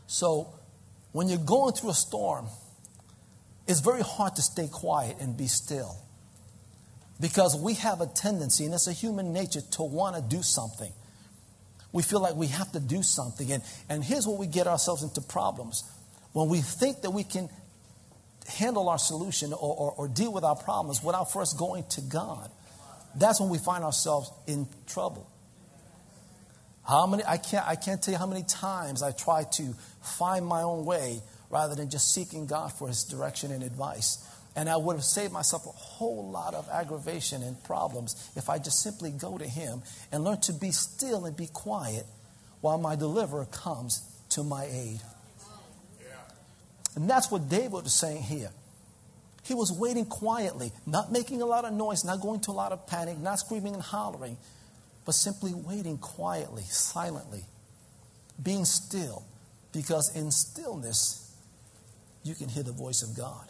So, 0.08 0.50
when 1.12 1.28
you're 1.30 1.38
going 1.38 1.74
through 1.74 1.92
a 1.92 1.96
storm, 1.96 2.48
it's 3.68 3.82
very 3.82 4.02
hard 4.02 4.36
to 4.36 4.42
stay 4.42 4.68
quiet 4.72 5.18
and 5.20 5.38
be 5.38 5.48
still. 5.48 5.98
Because 7.20 7.56
we 7.60 7.74
have 7.76 8.02
a 8.02 8.06
tendency, 8.08 8.66
and 8.66 8.74
it's 8.74 8.88
a 8.88 8.94
human 8.94 9.34
nature, 9.34 9.62
to 9.72 9.84
want 9.84 10.16
to 10.16 10.22
do 10.22 10.42
something. 10.42 10.92
We 11.92 12.04
feel 12.04 12.22
like 12.22 12.36
we 12.36 12.48
have 12.48 12.72
to 12.74 12.80
do 12.80 13.02
something. 13.02 13.52
And, 13.52 13.64
and 13.90 14.04
here's 14.04 14.28
where 14.28 14.38
we 14.38 14.48
get 14.48 14.68
ourselves 14.68 15.04
into 15.04 15.22
problems. 15.22 15.84
When 16.34 16.48
we 16.50 16.62
think 16.62 17.02
that 17.02 17.12
we 17.12 17.24
can 17.24 17.50
handle 18.48 18.88
our 18.88 19.00
solution 19.00 19.52
or, 19.52 19.58
or, 19.76 19.92
or 19.94 20.08
deal 20.08 20.32
with 20.32 20.44
our 20.44 20.56
problems 20.56 21.04
without 21.04 21.32
first 21.32 21.58
going 21.58 21.86
to 21.92 22.02
God, 22.02 22.52
that's 23.16 23.40
when 23.42 23.50
we 23.50 23.58
find 23.58 23.84
ourselves 23.84 24.32
in 24.46 24.68
trouble. 24.86 25.28
How 26.88 27.06
many, 27.06 27.24
I 27.28 27.38
can't, 27.38 27.68
I 27.68 27.76
can't 27.76 28.02
tell 28.02 28.14
you 28.14 28.18
how 28.18 28.28
many 28.28 28.44
times 28.44 29.04
I 29.04 29.12
try 29.12 29.44
to 29.44 29.76
find 30.02 30.46
my 30.46 30.62
own 30.62 30.86
way 30.86 31.22
rather 31.50 31.76
than 31.76 31.90
just 31.90 32.14
seeking 32.14 32.46
God 32.48 32.72
for 32.72 32.88
His 32.88 33.04
direction 33.04 33.52
and 33.52 33.64
advice. 33.64 34.24
And 34.56 34.70
I 34.70 34.78
would 34.78 34.96
have 34.96 35.04
saved 35.04 35.34
myself 35.34 35.68
a 35.68 35.72
whole 35.72 36.32
lot 36.32 36.54
of 36.54 36.68
aggravation 36.70 37.44
and 37.44 37.62
problems 37.64 38.32
if 38.36 38.50
I 38.50 38.58
just 38.58 38.82
simply 38.82 39.12
go 39.12 39.38
to 39.38 39.46
Him 39.46 39.82
and 40.12 40.24
learn 40.24 40.40
to 40.42 40.54
be 40.54 40.72
still 40.72 41.26
and 41.26 41.36
be 41.36 41.48
quiet 41.48 42.06
while 42.62 42.78
my 42.78 42.96
deliverer 42.96 43.46
comes 43.46 44.02
to 44.30 44.44
my 44.44 44.66
aid. 44.66 45.02
And 46.96 47.08
that's 47.08 47.30
what 47.30 47.50
David 47.50 47.72
was 47.72 47.94
saying 47.94 48.24
here. 48.24 48.50
He 49.44 49.54
was 49.54 49.72
waiting 49.72 50.06
quietly, 50.06 50.72
not 50.86 51.12
making 51.12 51.42
a 51.42 51.46
lot 51.46 51.64
of 51.64 51.74
noise, 51.74 52.04
not 52.04 52.22
going 52.22 52.40
to 52.42 52.52
a 52.52 52.54
lot 52.54 52.72
of 52.72 52.88
panic, 52.88 53.20
not 53.20 53.40
screaming 53.40 53.76
and 53.76 53.84
hollering, 53.84 54.38
but 55.08 55.16
simply 55.16 55.54
waiting 55.54 55.98
quietly, 55.98 56.64
silently, 56.64 57.46
being 58.44 58.66
still, 58.66 59.24
because 59.72 60.14
in 60.18 60.30
stillness, 60.32 61.34
you 62.24 62.36
can 62.36 62.50
hear 62.50 62.62
the 62.62 62.74
voice 62.74 63.02
of 63.04 63.16
God. 63.16 63.48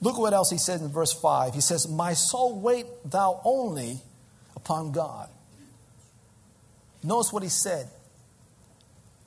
Look 0.00 0.18
what 0.18 0.32
else 0.32 0.48
he 0.48 0.58
says 0.58 0.80
in 0.80 0.90
verse 0.90 1.12
5. 1.12 1.54
He 1.54 1.60
says, 1.60 1.88
My 1.88 2.12
soul 2.12 2.60
wait 2.60 2.86
thou 3.04 3.40
only 3.44 3.98
upon 4.54 4.92
God. 4.92 5.28
Notice 7.02 7.32
what 7.32 7.42
he 7.42 7.48
said. 7.48 7.88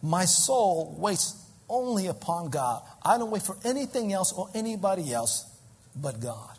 My 0.02 0.24
soul 0.24 0.96
waits 0.98 1.36
only 1.68 2.08
upon 2.08 2.52
God. 2.52 2.84
I 3.04 3.18
don't 3.18 3.32
wait 3.32 3.42
for 3.42 3.58
anything 3.66 4.14
else 4.14 4.32
or 4.32 4.48
anybody 4.54 5.12
else 5.12 5.46
but 5.94 6.22
God 6.22 6.55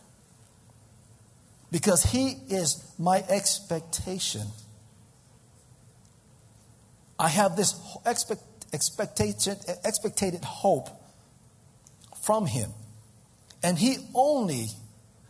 because 1.71 2.03
He 2.05 2.37
is 2.49 2.93
my 2.99 3.25
expectation. 3.29 4.47
I 7.19 7.29
have 7.29 7.57
this 7.57 7.75
expect, 8.05 8.43
expectation, 8.73 9.57
expected 9.85 10.45
hope 10.45 10.89
from 12.23 12.47
Him. 12.47 12.71
And 13.63 13.79
He 13.79 13.97
only, 14.15 14.67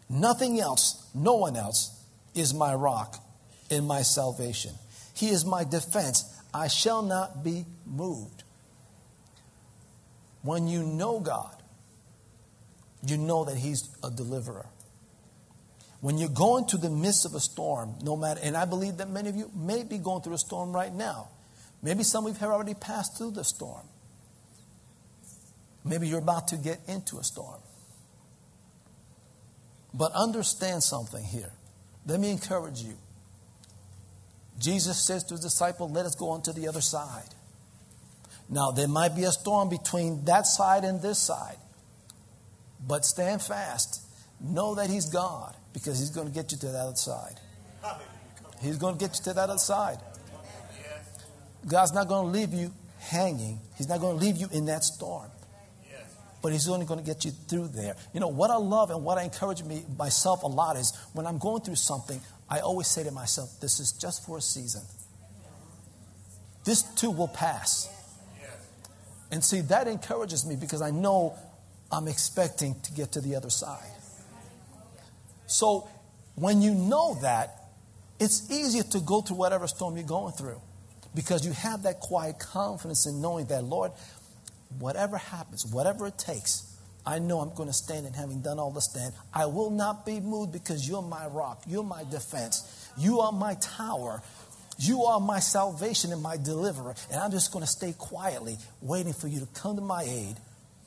nothing 0.08 0.60
else, 0.60 1.08
no 1.14 1.34
one 1.34 1.56
else, 1.56 1.92
is 2.34 2.52
my 2.52 2.74
rock 2.74 3.22
in 3.70 3.86
my 3.86 4.02
salvation. 4.02 4.72
He 5.14 5.28
is 5.28 5.44
my 5.44 5.64
defense. 5.64 6.24
I 6.52 6.68
shall 6.68 7.02
not 7.02 7.42
be 7.42 7.64
moved. 7.86 8.42
When 10.42 10.68
you 10.68 10.82
know 10.82 11.20
God, 11.20 11.54
you 13.06 13.16
know 13.16 13.44
that 13.44 13.56
He's 13.56 13.88
a 14.02 14.10
deliverer. 14.10 14.66
When 16.00 16.18
you're 16.18 16.28
going 16.28 16.66
the 16.78 16.90
midst 16.90 17.24
of 17.24 17.34
a 17.34 17.40
storm, 17.40 17.94
no 18.02 18.16
matter, 18.16 18.40
and 18.42 18.56
I 18.56 18.64
believe 18.64 18.98
that 18.98 19.08
many 19.08 19.28
of 19.28 19.36
you 19.36 19.50
may 19.54 19.82
be 19.82 19.98
going 19.98 20.22
through 20.22 20.34
a 20.34 20.38
storm 20.38 20.72
right 20.72 20.92
now. 20.92 21.28
Maybe 21.82 22.02
some 22.02 22.26
of 22.26 22.34
you 22.34 22.38
have 22.40 22.50
already 22.50 22.74
passed 22.74 23.16
through 23.16 23.32
the 23.32 23.44
storm. 23.44 23.86
Maybe 25.84 26.08
you're 26.08 26.18
about 26.18 26.48
to 26.48 26.56
get 26.56 26.80
into 26.88 27.18
a 27.18 27.24
storm. 27.24 27.60
But 29.94 30.12
understand 30.12 30.82
something 30.82 31.24
here. 31.24 31.52
Let 32.06 32.20
me 32.20 32.30
encourage 32.30 32.80
you. 32.80 32.94
Jesus 34.58 35.06
says 35.06 35.24
to 35.24 35.34
his 35.34 35.40
disciples, 35.40 35.92
Let 35.92 36.06
us 36.06 36.14
go 36.14 36.30
on 36.30 36.42
to 36.42 36.52
the 36.52 36.68
other 36.68 36.80
side. 36.80 37.34
Now, 38.48 38.70
there 38.70 38.88
might 38.88 39.16
be 39.16 39.24
a 39.24 39.32
storm 39.32 39.68
between 39.68 40.24
that 40.26 40.46
side 40.46 40.84
and 40.84 41.02
this 41.02 41.18
side, 41.18 41.56
but 42.86 43.04
stand 43.04 43.42
fast. 43.42 44.02
Know 44.40 44.74
that 44.76 44.88
He's 44.88 45.06
God 45.06 45.56
because 45.76 45.98
He's 45.98 46.08
going 46.08 46.26
to 46.26 46.32
get 46.32 46.52
you 46.52 46.56
to 46.56 46.68
that 46.68 46.86
other 46.86 46.96
side. 46.96 47.38
He's 48.62 48.78
going 48.78 48.96
to 48.96 48.98
get 48.98 49.14
you 49.18 49.24
to 49.24 49.34
that 49.34 49.50
other 49.50 49.58
side. 49.58 49.98
God's 51.68 51.92
not 51.92 52.08
going 52.08 52.24
to 52.24 52.38
leave 52.38 52.54
you 52.54 52.72
hanging, 52.98 53.60
He's 53.76 53.86
not 53.86 54.00
going 54.00 54.18
to 54.18 54.24
leave 54.24 54.38
you 54.38 54.48
in 54.50 54.64
that 54.66 54.84
storm. 54.84 55.30
But 56.42 56.52
he's 56.52 56.68
only 56.68 56.86
going 56.86 57.00
to 57.00 57.04
get 57.04 57.24
you 57.24 57.32
through 57.32 57.68
there. 57.68 57.96
You 58.14 58.20
know, 58.20 58.28
what 58.28 58.50
I 58.50 58.56
love 58.56 58.90
and 58.90 59.02
what 59.02 59.18
I 59.18 59.24
encourage 59.24 59.64
me 59.64 59.84
myself 59.98 60.44
a 60.44 60.46
lot 60.46 60.76
is 60.76 60.96
when 61.12 61.26
I'm 61.26 61.38
going 61.38 61.62
through 61.62 61.74
something, 61.74 62.20
I 62.48 62.60
always 62.60 62.86
say 62.86 63.02
to 63.02 63.10
myself, 63.10 63.58
this 63.60 63.80
is 63.80 63.92
just 63.92 64.24
for 64.24 64.38
a 64.38 64.40
season. 64.40 64.82
This 66.64 66.82
too 66.82 67.10
will 67.10 67.28
pass. 67.28 67.88
And 69.32 69.42
see, 69.42 69.62
that 69.62 69.88
encourages 69.88 70.46
me 70.46 70.54
because 70.54 70.82
I 70.82 70.90
know 70.90 71.36
I'm 71.90 72.06
expecting 72.06 72.78
to 72.82 72.92
get 72.92 73.12
to 73.12 73.20
the 73.20 73.34
other 73.34 73.50
side. 73.50 73.95
So 75.46 75.88
when 76.34 76.62
you 76.62 76.74
know 76.74 77.18
that, 77.22 77.62
it's 78.18 78.50
easier 78.50 78.82
to 78.82 79.00
go 79.00 79.20
through 79.20 79.36
whatever 79.36 79.66
storm 79.66 79.96
you're 79.96 80.06
going 80.06 80.32
through 80.32 80.60
because 81.14 81.44
you 81.44 81.52
have 81.52 81.82
that 81.82 82.00
quiet 82.00 82.38
confidence 82.38 83.06
in 83.06 83.20
knowing 83.20 83.46
that, 83.46 83.64
Lord, 83.64 83.92
whatever 84.78 85.16
happens, 85.16 85.66
whatever 85.66 86.06
it 86.06 86.18
takes, 86.18 86.76
I 87.06 87.18
know 87.20 87.40
I'm 87.40 87.54
going 87.54 87.68
to 87.68 87.74
stand 87.74 88.06
and 88.06 88.16
having 88.16 88.42
done 88.42 88.58
all 88.58 88.72
the 88.72 88.80
stand, 88.80 89.14
I 89.32 89.46
will 89.46 89.70
not 89.70 90.04
be 90.04 90.20
moved 90.20 90.52
because 90.52 90.88
you're 90.88 91.02
my 91.02 91.26
rock, 91.26 91.62
you're 91.66 91.84
my 91.84 92.04
defense, 92.04 92.90
you 92.98 93.20
are 93.20 93.32
my 93.32 93.54
tower, 93.54 94.22
you 94.78 95.04
are 95.04 95.20
my 95.20 95.38
salvation 95.38 96.12
and 96.12 96.20
my 96.20 96.36
deliverer, 96.36 96.94
and 97.10 97.20
I'm 97.20 97.30
just 97.30 97.52
going 97.52 97.64
to 97.64 97.70
stay 97.70 97.94
quietly 97.96 98.58
waiting 98.82 99.12
for 99.12 99.28
you 99.28 99.40
to 99.40 99.46
come 99.46 99.76
to 99.76 99.82
my 99.82 100.02
aid 100.02 100.36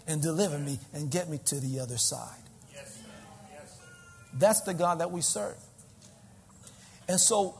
and 0.07 0.21
deliver 0.21 0.59
me 0.59 0.79
and 0.93 1.09
get 1.09 1.29
me 1.29 1.39
to 1.45 1.59
the 1.59 1.79
other 1.79 1.97
side. 1.97 2.48
That's 4.33 4.61
the 4.61 4.73
God 4.73 4.99
that 4.99 5.11
we 5.11 5.21
serve. 5.21 5.57
And 7.07 7.19
so 7.19 7.57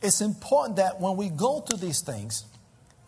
it's 0.00 0.20
important 0.20 0.76
that 0.76 1.00
when 1.00 1.16
we 1.16 1.28
go 1.28 1.60
through 1.60 1.78
these 1.78 2.00
things, 2.00 2.44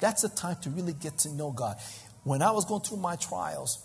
that's 0.01 0.23
the 0.23 0.29
time 0.29 0.57
to 0.63 0.71
really 0.71 0.93
get 0.93 1.19
to 1.19 1.33
know 1.33 1.51
God. 1.51 1.77
When 2.25 2.43
I 2.43 2.51
was 2.51 2.65
going 2.65 2.83
through 2.83 2.99
my 2.99 3.17
trials, 3.17 3.85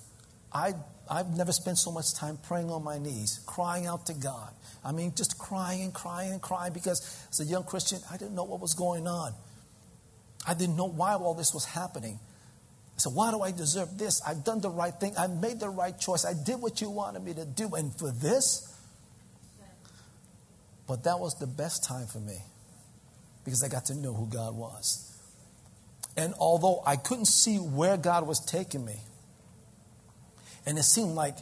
I, 0.51 0.73
I've 1.09 1.35
never 1.35 1.51
spent 1.51 1.77
so 1.77 1.91
much 1.91 2.13
time 2.13 2.37
praying 2.47 2.69
on 2.71 2.83
my 2.83 2.97
knees, 2.97 3.41
crying 3.45 3.85
out 3.85 4.05
to 4.07 4.13
God. 4.13 4.51
I 4.83 4.91
mean, 4.91 5.13
just 5.15 5.37
crying 5.37 5.81
and 5.81 5.93
crying 5.93 6.31
and 6.31 6.41
crying 6.41 6.73
because 6.73 7.27
as 7.29 7.39
a 7.39 7.45
young 7.45 7.63
Christian, 7.63 7.99
I 8.11 8.17
didn't 8.17 8.35
know 8.35 8.45
what 8.45 8.59
was 8.59 8.73
going 8.73 9.07
on. 9.07 9.33
I 10.47 10.53
didn't 10.53 10.77
know 10.77 10.87
why 10.87 11.13
all 11.13 11.33
this 11.33 11.53
was 11.53 11.65
happening. 11.65 12.19
I 12.95 12.99
said, 12.99 13.13
Why 13.13 13.31
do 13.31 13.41
I 13.41 13.51
deserve 13.51 13.97
this? 13.97 14.21
I've 14.25 14.43
done 14.43 14.61
the 14.61 14.69
right 14.69 14.93
thing. 14.93 15.13
I 15.17 15.27
made 15.27 15.59
the 15.59 15.69
right 15.69 15.97
choice. 15.97 16.25
I 16.25 16.33
did 16.33 16.61
what 16.61 16.81
you 16.81 16.89
wanted 16.89 17.23
me 17.23 17.33
to 17.33 17.45
do. 17.45 17.75
And 17.75 17.93
for 17.93 18.11
this? 18.11 18.68
But 20.89 21.03
that 21.03 21.19
was 21.19 21.35
the 21.35 21.45
best 21.45 21.83
time 21.83 22.07
for 22.07 22.17
me 22.17 22.39
because 23.45 23.63
I 23.63 23.67
got 23.67 23.85
to 23.85 23.95
know 23.95 24.11
who 24.11 24.25
God 24.25 24.55
was. 24.55 25.15
And 26.17 26.33
although 26.39 26.81
I 26.83 26.95
couldn't 26.95 27.27
see 27.27 27.57
where 27.57 27.95
God 27.95 28.25
was 28.25 28.39
taking 28.39 28.83
me, 28.83 28.95
and 30.65 30.79
it 30.79 30.83
seemed 30.83 31.13
like, 31.13 31.37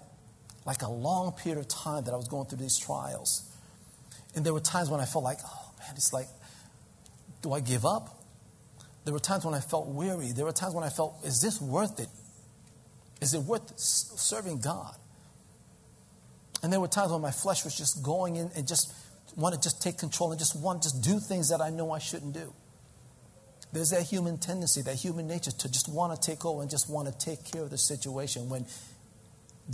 like 0.66 0.82
a 0.82 0.92
long 0.92 1.32
period 1.32 1.60
of 1.60 1.70
time 1.70 2.04
that 2.04 2.14
I 2.14 2.18
was 2.18 2.28
going 2.28 2.48
through 2.48 2.58
these 2.58 2.78
trials. 2.78 3.50
And 4.36 4.46
there 4.46 4.54
were 4.54 4.60
times 4.60 4.90
when 4.90 5.00
I 5.00 5.06
felt 5.06 5.24
like, 5.24 5.40
oh 5.46 5.72
man, 5.80 5.94
it's 5.96 6.12
like, 6.12 6.28
do 7.42 7.54
I 7.54 7.62
give 7.62 7.86
up? 7.86 8.22
There 9.06 9.14
were 9.14 9.20
times 9.22 9.46
when 9.46 9.54
I 9.54 9.62
felt 9.62 9.88
weary. 9.88 10.34
There 10.34 10.44
were 10.44 10.52
times 10.52 10.74
when 10.74 10.84
I 10.84 10.90
felt, 10.90 11.16
is 11.24 11.42
this 11.42 11.62
worth 11.62 12.02
it? 12.02 12.10
Is 13.22 13.34
it 13.34 13.40
worth 13.40 13.80
serving 13.80 14.60
God? 14.60 14.98
And 16.62 16.74
there 16.74 16.82
were 16.82 16.90
times 16.90 17.14
when 17.14 17.22
my 17.22 17.32
flesh 17.32 17.64
was 17.64 17.78
just 17.78 18.04
going 18.04 18.36
in 18.36 18.52
and 18.54 18.68
just 18.68 18.92
want 19.38 19.54
to 19.56 19.62
just 19.62 19.82
take 19.82 19.98
control 19.98 20.32
and 20.32 20.40
just 20.40 20.60
want 20.60 20.82
to 20.82 20.90
just 20.90 21.04
do 21.04 21.20
things 21.20 21.50
that 21.50 21.62
I 21.62 21.70
know 21.70 21.92
I 21.92 22.00
shouldn't 22.00 22.34
do. 22.34 22.54
There's 23.72 23.92
that 23.92 24.04
human 24.04 24.38
tendency, 24.38 24.82
that 24.82 24.96
human 24.96 25.28
nature 25.28 25.52
to 25.52 25.72
just 25.72 25.88
want 25.88 26.20
to 26.20 26.32
take 26.32 26.46
over 26.46 26.62
and 26.62 26.72
just 26.72 26.90
want 26.90 27.08
to 27.08 27.26
take 27.26 27.46
care 27.46 27.62
of 27.62 27.70
the 27.70 27.78
situation 27.78 28.50
when 28.50 28.66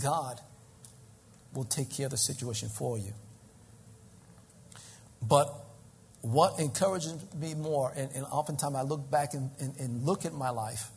God 0.01 0.41
will 1.53 1.63
take 1.63 1.89
care 1.89 2.08
of 2.08 2.12
the 2.12 2.17
situation 2.17 2.70
for 2.70 2.98
you. 2.98 3.13
But 5.22 5.53
what 6.22 6.60
encourages 6.60 7.15
me 7.36 7.53
more, 7.53 7.93
and, 7.96 8.10
and 8.13 8.25
oftentimes 8.25 8.75
I 8.75 8.82
look 8.82 9.10
back 9.10 9.34
and, 9.34 9.51
and, 9.60 9.75
and 9.77 10.03
look 10.03 10.25
at 10.25 10.34
my 10.34 10.50
life, 10.50 10.89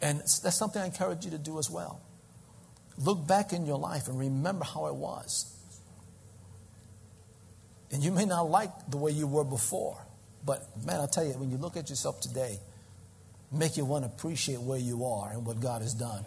and 0.00 0.20
that's 0.20 0.56
something 0.56 0.80
I 0.80 0.86
encourage 0.86 1.24
you 1.24 1.32
to 1.32 1.38
do 1.38 1.58
as 1.58 1.68
well. 1.68 2.00
Look 2.96 3.26
back 3.26 3.52
in 3.52 3.66
your 3.66 3.78
life 3.78 4.08
and 4.08 4.18
remember 4.18 4.64
how 4.64 4.86
it 4.86 4.94
was. 4.94 5.57
And 7.90 8.02
you 8.02 8.12
may 8.12 8.24
not 8.24 8.50
like 8.50 8.70
the 8.90 8.96
way 8.96 9.12
you 9.12 9.26
were 9.26 9.44
before. 9.44 9.96
But 10.44 10.66
man, 10.84 10.96
I'll 10.96 11.08
tell 11.08 11.24
you, 11.24 11.32
when 11.32 11.50
you 11.50 11.56
look 11.56 11.76
at 11.76 11.90
yourself 11.90 12.20
today, 12.20 12.58
make 13.50 13.76
you 13.76 13.84
want 13.84 14.04
to 14.04 14.10
appreciate 14.10 14.60
where 14.60 14.78
you 14.78 15.04
are 15.04 15.32
and 15.32 15.46
what 15.46 15.60
God 15.60 15.82
has 15.82 15.94
done. 15.94 16.24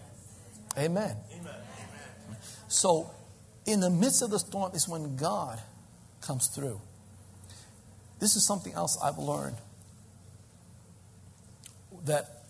Amen. 0.78 1.16
Amen. 1.40 1.56
So, 2.68 3.12
in 3.66 3.80
the 3.80 3.90
midst 3.90 4.22
of 4.22 4.32
the 4.32 4.40
storm 4.40 4.72
is 4.74 4.88
when 4.88 5.16
God 5.16 5.60
comes 6.22 6.48
through. 6.48 6.80
This 8.20 8.36
is 8.36 8.46
something 8.46 8.74
else 8.74 8.98
I've 9.04 9.18
learned 9.18 9.58
that 12.06 12.44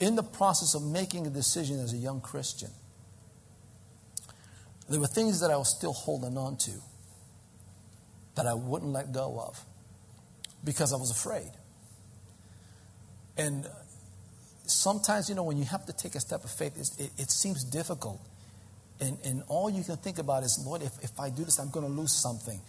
in 0.00 0.16
the 0.16 0.22
process 0.22 0.74
of 0.74 0.82
making 0.82 1.26
a 1.26 1.30
decision 1.30 1.80
as 1.80 1.92
a 1.92 1.96
young 1.96 2.20
Christian, 2.20 2.70
there 4.88 5.00
were 5.00 5.06
things 5.06 5.40
that 5.40 5.50
I 5.50 5.56
was 5.56 5.74
still 5.74 5.92
holding 5.92 6.36
on 6.36 6.56
to 6.58 6.72
that 8.34 8.46
I 8.46 8.54
wouldn't 8.54 8.92
let 8.92 9.12
go 9.12 9.42
of 9.46 9.64
because 10.64 10.92
I 10.92 10.96
was 10.96 11.10
afraid. 11.10 11.50
And 13.36 13.66
sometimes, 14.66 15.28
you 15.28 15.34
know, 15.34 15.42
when 15.42 15.56
you 15.56 15.64
have 15.64 15.86
to 15.86 15.92
take 15.92 16.14
a 16.14 16.20
step 16.20 16.44
of 16.44 16.50
faith, 16.50 16.76
it, 16.98 17.10
it, 17.18 17.30
seems 17.30 17.64
difficult. 17.64 18.20
And, 19.00 19.18
and 19.24 19.42
all 19.48 19.70
you 19.70 19.82
can 19.82 19.96
think 19.96 20.18
about 20.18 20.42
is, 20.42 20.62
Lord, 20.66 20.82
if, 20.82 20.92
if 21.02 21.18
I 21.18 21.30
do 21.30 21.44
this, 21.44 21.58
I'm 21.58 21.70
going 21.70 21.86
to 21.86 21.92
lose 21.92 22.12
something. 22.12 22.60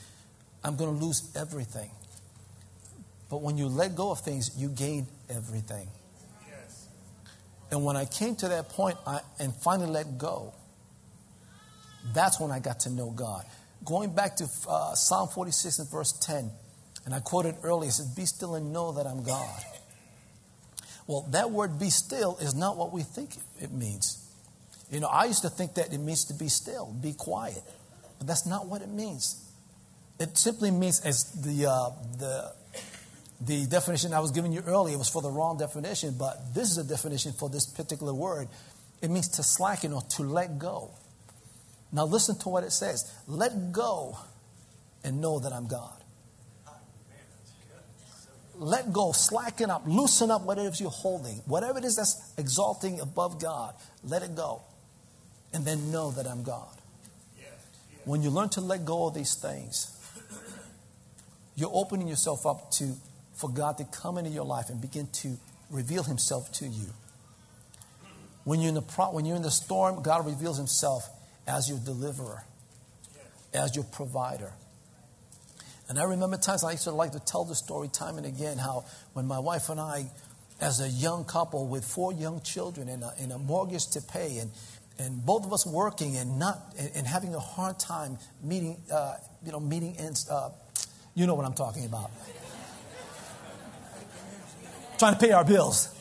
I'm 0.63 0.75
going 0.75 0.97
to 0.97 1.05
lose 1.05 1.31
everything. 1.35 1.89
But 3.29 3.41
when 3.41 3.57
you 3.57 3.67
let 3.67 3.95
go 3.95 4.11
of 4.11 4.19
things, 4.21 4.51
you 4.57 4.69
gain 4.69 5.07
everything. 5.29 5.87
Yes. 6.47 6.87
And 7.71 7.83
when 7.83 7.97
I 7.97 8.05
came 8.05 8.35
to 8.37 8.47
that 8.49 8.69
point 8.69 8.97
I, 9.05 9.21
and 9.39 9.53
finally 9.53 9.89
let 9.89 10.17
go, 10.17 10.53
that's 12.13 12.39
when 12.39 12.51
I 12.51 12.59
got 12.59 12.81
to 12.81 12.89
know 12.89 13.09
God. 13.09 13.45
Going 13.85 14.13
back 14.15 14.37
to 14.37 14.47
uh, 14.67 14.95
Psalm 14.95 15.29
46 15.29 15.79
and 15.79 15.89
verse 15.89 16.13
10, 16.13 16.51
and 17.05 17.13
I 17.13 17.19
quoted 17.19 17.55
earlier, 17.63 17.89
it 17.89 17.93
says, 17.93 18.07
Be 18.07 18.25
still 18.25 18.55
and 18.55 18.71
know 18.71 18.93
that 18.93 19.05
I'm 19.05 19.23
God. 19.23 19.59
Well, 21.05 21.27
that 21.31 21.51
word 21.51 21.79
be 21.79 21.89
still 21.89 22.37
is 22.39 22.55
not 22.55 22.77
what 22.77 22.93
we 22.93 23.01
think 23.01 23.31
it 23.59 23.71
means. 23.71 24.19
You 24.89 24.99
know, 24.99 25.07
I 25.07 25.25
used 25.25 25.41
to 25.41 25.49
think 25.49 25.73
that 25.75 25.91
it 25.91 25.97
means 25.97 26.25
to 26.25 26.33
be 26.33 26.47
still, 26.47 26.93
be 27.01 27.13
quiet. 27.13 27.61
But 28.19 28.27
that's 28.27 28.45
not 28.45 28.67
what 28.67 28.81
it 28.81 28.89
means. 28.89 29.43
It 30.19 30.37
simply 30.37 30.71
means, 30.71 31.01
as 31.01 31.23
the, 31.41 31.69
uh, 31.69 31.89
the, 32.19 32.53
the 33.41 33.65
definition 33.65 34.13
I 34.13 34.19
was 34.19 34.31
giving 34.31 34.53
you 34.53 34.61
earlier 34.61 34.97
was 34.97 35.09
for 35.09 35.21
the 35.21 35.29
wrong 35.29 35.57
definition, 35.57 36.15
but 36.17 36.53
this 36.53 36.69
is 36.71 36.77
a 36.77 36.83
definition 36.83 37.33
for 37.33 37.49
this 37.49 37.65
particular 37.65 38.13
word. 38.13 38.47
It 39.01 39.09
means 39.09 39.27
to 39.29 39.43
slacken 39.43 39.91
or 39.91 40.01
to 40.11 40.23
let 40.23 40.57
go. 40.57 40.91
Now, 41.93 42.05
listen 42.05 42.37
to 42.39 42.49
what 42.49 42.63
it 42.63 42.71
says 42.71 43.09
let 43.27 43.71
go 43.71 44.17
and 45.03 45.21
know 45.21 45.39
that 45.39 45.53
I'm 45.53 45.67
God 45.67 46.03
let 48.55 48.93
go, 48.93 49.11
slacken 49.11 49.69
up, 49.69 49.83
loosen 49.85 50.31
up 50.31 50.43
whatever 50.43 50.67
it 50.67 50.73
is 50.73 50.81
you're 50.81 50.89
holding. 50.89 51.41
Whatever 51.45 51.79
it 51.79 51.85
is 51.85 51.95
that's 51.95 52.33
exalting 52.37 52.99
above 52.99 53.41
God, 53.41 53.73
let 54.03 54.21
it 54.21 54.35
go. 54.35 54.61
And 55.53 55.65
then 55.65 55.91
know 55.91 56.11
that 56.11 56.27
I'm 56.27 56.43
God. 56.43 56.69
When 58.05 58.21
you 58.21 58.29
learn 58.29 58.49
to 58.49 58.61
let 58.61 58.85
go 58.85 59.07
of 59.07 59.13
these 59.13 59.35
things, 59.35 59.89
you're 61.55 61.71
opening 61.73 62.07
yourself 62.07 62.45
up 62.45 62.71
to 62.71 62.95
for 63.33 63.49
God 63.49 63.77
to 63.77 63.85
come 63.85 64.17
into 64.17 64.29
your 64.29 64.45
life 64.45 64.69
and 64.69 64.79
begin 64.79 65.07
to 65.07 65.37
reveal 65.69 66.03
himself 66.03 66.51
to 66.53 66.65
you. 66.65 66.87
When 68.43 68.59
you're 68.59 68.69
in 68.69 68.75
the, 68.75 68.81
when 68.81 69.25
you're 69.25 69.35
in 69.35 69.41
the 69.41 69.51
storm, 69.51 70.03
God 70.03 70.25
reveals 70.25 70.57
himself 70.57 71.09
as 71.47 71.69
your 71.69 71.79
deliverer, 71.79 72.43
as 73.53 73.75
your 73.75 73.85
provider 73.85 74.53
and 75.89 75.99
I 75.99 76.05
remember 76.05 76.37
times 76.37 76.63
I 76.63 76.71
used 76.71 76.85
to 76.85 76.91
like 76.91 77.11
to 77.11 77.19
tell 77.19 77.43
the 77.43 77.55
story 77.55 77.87
time 77.87 78.17
and 78.17 78.25
again 78.25 78.57
how 78.57 78.85
when 79.13 79.27
my 79.27 79.39
wife 79.39 79.69
and 79.69 79.79
I, 79.79 80.09
as 80.61 80.79
a 80.79 80.87
young 80.87 81.25
couple 81.25 81.67
with 81.67 81.83
four 81.83 82.13
young 82.13 82.41
children 82.41 82.87
and 82.87 83.03
a, 83.03 83.13
and 83.19 83.31
a 83.31 83.37
mortgage 83.37 83.87
to 83.91 84.01
pay, 84.01 84.37
and, 84.37 84.51
and 84.97 85.25
both 85.25 85.45
of 85.45 85.51
us 85.51 85.67
working 85.67 86.15
and 86.17 86.39
not 86.39 86.73
and, 86.79 86.91
and 86.95 87.07
having 87.07 87.35
a 87.35 87.39
hard 87.39 87.79
time 87.79 88.17
meeting, 88.41 88.81
uh, 88.91 89.15
you 89.45 89.51
know, 89.51 89.59
meeting 89.59 89.95
ends. 89.97 90.29
Uh, 90.29 90.51
you 91.15 91.27
know 91.27 91.35
what 91.35 91.45
I'm 91.45 91.53
talking 91.53 91.85
about. 91.85 92.11
trying 94.97 95.13
to 95.13 95.19
pay 95.19 95.31
our 95.31 95.43
bills, 95.43 95.93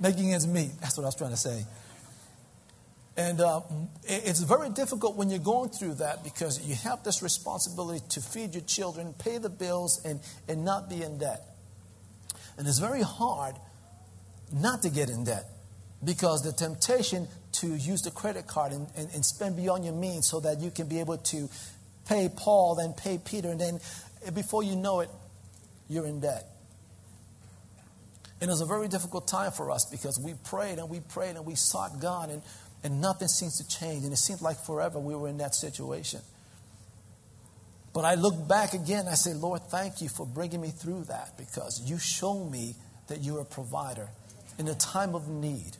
making 0.00 0.32
ends 0.32 0.46
meet. 0.46 0.72
That's 0.80 0.98
what 0.98 1.04
I 1.04 1.06
was 1.06 1.14
trying 1.14 1.30
to 1.30 1.36
say. 1.36 1.64
And 3.16 3.40
uh, 3.40 3.62
it's 4.04 4.40
very 4.40 4.68
difficult 4.68 5.16
when 5.16 5.30
you're 5.30 5.38
going 5.38 5.70
through 5.70 5.94
that 5.94 6.22
because 6.22 6.60
you 6.66 6.74
have 6.74 7.02
this 7.02 7.22
responsibility 7.22 8.04
to 8.10 8.20
feed 8.20 8.54
your 8.54 8.64
children, 8.64 9.14
pay 9.18 9.38
the 9.38 9.48
bills, 9.48 10.02
and, 10.04 10.20
and 10.48 10.64
not 10.64 10.90
be 10.90 11.02
in 11.02 11.18
debt. 11.18 11.42
And 12.58 12.68
it's 12.68 12.78
very 12.78 13.02
hard 13.02 13.54
not 14.52 14.82
to 14.82 14.90
get 14.90 15.08
in 15.08 15.24
debt 15.24 15.46
because 16.04 16.42
the 16.42 16.52
temptation 16.52 17.26
to 17.52 17.74
use 17.74 18.02
the 18.02 18.10
credit 18.10 18.46
card 18.46 18.72
and, 18.72 18.86
and, 18.96 19.08
and 19.14 19.24
spend 19.24 19.56
beyond 19.56 19.84
your 19.84 19.94
means 19.94 20.26
so 20.26 20.40
that 20.40 20.60
you 20.60 20.70
can 20.70 20.86
be 20.86 21.00
able 21.00 21.16
to 21.16 21.48
pay 22.06 22.28
Paul, 22.34 22.74
then 22.74 22.92
pay 22.92 23.18
Peter, 23.18 23.48
and 23.48 23.60
then 23.60 23.80
before 24.34 24.62
you 24.62 24.76
know 24.76 25.00
it, 25.00 25.08
you're 25.88 26.06
in 26.06 26.20
debt. 26.20 26.44
And 28.40 28.50
it 28.50 28.52
was 28.52 28.60
a 28.60 28.66
very 28.66 28.88
difficult 28.88 29.26
time 29.26 29.52
for 29.52 29.70
us 29.70 29.86
because 29.86 30.20
we 30.20 30.34
prayed 30.44 30.78
and 30.78 30.90
we 30.90 31.00
prayed 31.00 31.36
and 31.36 31.46
we 31.46 31.54
sought 31.54 32.00
God 32.00 32.28
and 32.28 32.42
and 32.86 33.00
nothing 33.00 33.26
seems 33.26 33.58
to 33.58 33.66
change. 33.68 34.04
And 34.04 34.12
it 34.12 34.16
seemed 34.16 34.40
like 34.40 34.64
forever 34.64 35.00
we 35.00 35.16
were 35.16 35.28
in 35.28 35.38
that 35.38 35.56
situation. 35.56 36.20
But 37.92 38.04
I 38.04 38.14
look 38.14 38.46
back 38.46 38.74
again, 38.74 39.06
I 39.08 39.14
say, 39.14 39.34
Lord, 39.34 39.62
thank 39.62 40.00
you 40.00 40.08
for 40.08 40.24
bringing 40.24 40.60
me 40.60 40.68
through 40.68 41.04
that 41.04 41.36
because 41.36 41.82
you 41.90 41.98
show 41.98 42.44
me 42.44 42.76
that 43.08 43.22
you're 43.22 43.40
a 43.40 43.44
provider 43.44 44.08
in 44.56 44.68
a 44.68 44.74
time 44.76 45.16
of 45.16 45.28
need. 45.28 45.76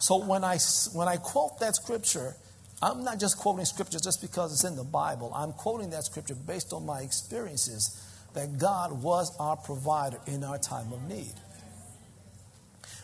So 0.00 0.24
when 0.24 0.42
I, 0.42 0.58
when 0.94 1.06
I 1.06 1.16
quote 1.16 1.60
that 1.60 1.76
scripture, 1.76 2.34
I'm 2.82 3.04
not 3.04 3.20
just 3.20 3.38
quoting 3.38 3.64
scripture 3.64 4.00
just 4.00 4.20
because 4.20 4.52
it's 4.52 4.64
in 4.64 4.74
the 4.74 4.82
Bible. 4.82 5.30
I'm 5.32 5.52
quoting 5.52 5.90
that 5.90 6.04
scripture 6.04 6.34
based 6.34 6.72
on 6.72 6.86
my 6.86 7.02
experiences 7.02 8.04
that 8.34 8.58
God 8.58 9.00
was 9.00 9.30
our 9.38 9.56
provider 9.56 10.18
in 10.26 10.42
our 10.42 10.58
time 10.58 10.92
of 10.92 11.08
need. 11.08 11.34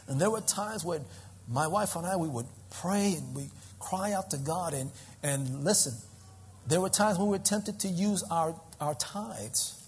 And 0.09 0.21
there 0.21 0.31
were 0.31 0.41
times 0.41 0.85
when 0.85 1.05
my 1.49 1.69
wife 1.69 1.95
and 1.95 2.05
I, 2.05 2.17
we 2.17 2.29
would 2.29 2.47
pray 2.81 3.15
and 3.15 3.35
we 3.35 3.49
cry 3.79 4.13
out 4.13 4.31
to 4.31 4.39
God 4.39 4.75
and, 4.75 4.91
and 5.23 5.65
listen. 5.65 5.95
There 6.67 6.81
were 6.81 6.89
times 6.89 7.19
when 7.19 7.29
we 7.29 7.39
were 7.39 7.45
tempted 7.45 7.81
to 7.81 7.89
use 7.89 8.23
our, 8.31 8.55
our 8.81 8.95
tithes 8.95 9.83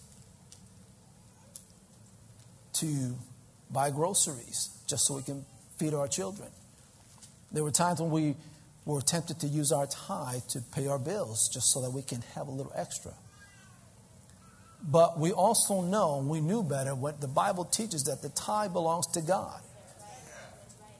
to 2.74 3.14
buy 3.70 3.90
groceries 3.90 4.70
just 4.86 5.06
so 5.06 5.16
we 5.16 5.22
can 5.22 5.44
feed 5.76 5.94
our 5.94 6.08
children. 6.08 6.48
There 7.50 7.64
were 7.64 7.70
times 7.70 8.00
when 8.00 8.10
we 8.10 8.36
were 8.84 9.00
tempted 9.00 9.40
to 9.40 9.46
use 9.46 9.72
our 9.72 9.86
tithe 9.86 10.42
to 10.50 10.60
pay 10.60 10.86
our 10.86 10.98
bills 10.98 11.48
just 11.52 11.72
so 11.72 11.82
that 11.82 11.90
we 11.90 12.02
can 12.02 12.22
have 12.34 12.48
a 12.48 12.50
little 12.50 12.72
extra. 12.74 13.12
But 14.82 15.18
we 15.18 15.32
also 15.32 15.80
know, 15.80 16.24
we 16.26 16.40
knew 16.40 16.62
better, 16.62 16.94
what 16.94 17.20
the 17.20 17.28
Bible 17.28 17.64
teaches 17.64 18.04
that 18.04 18.22
the 18.22 18.28
tithe 18.30 18.72
belongs 18.72 19.06
to 19.08 19.20
God. 19.20 19.60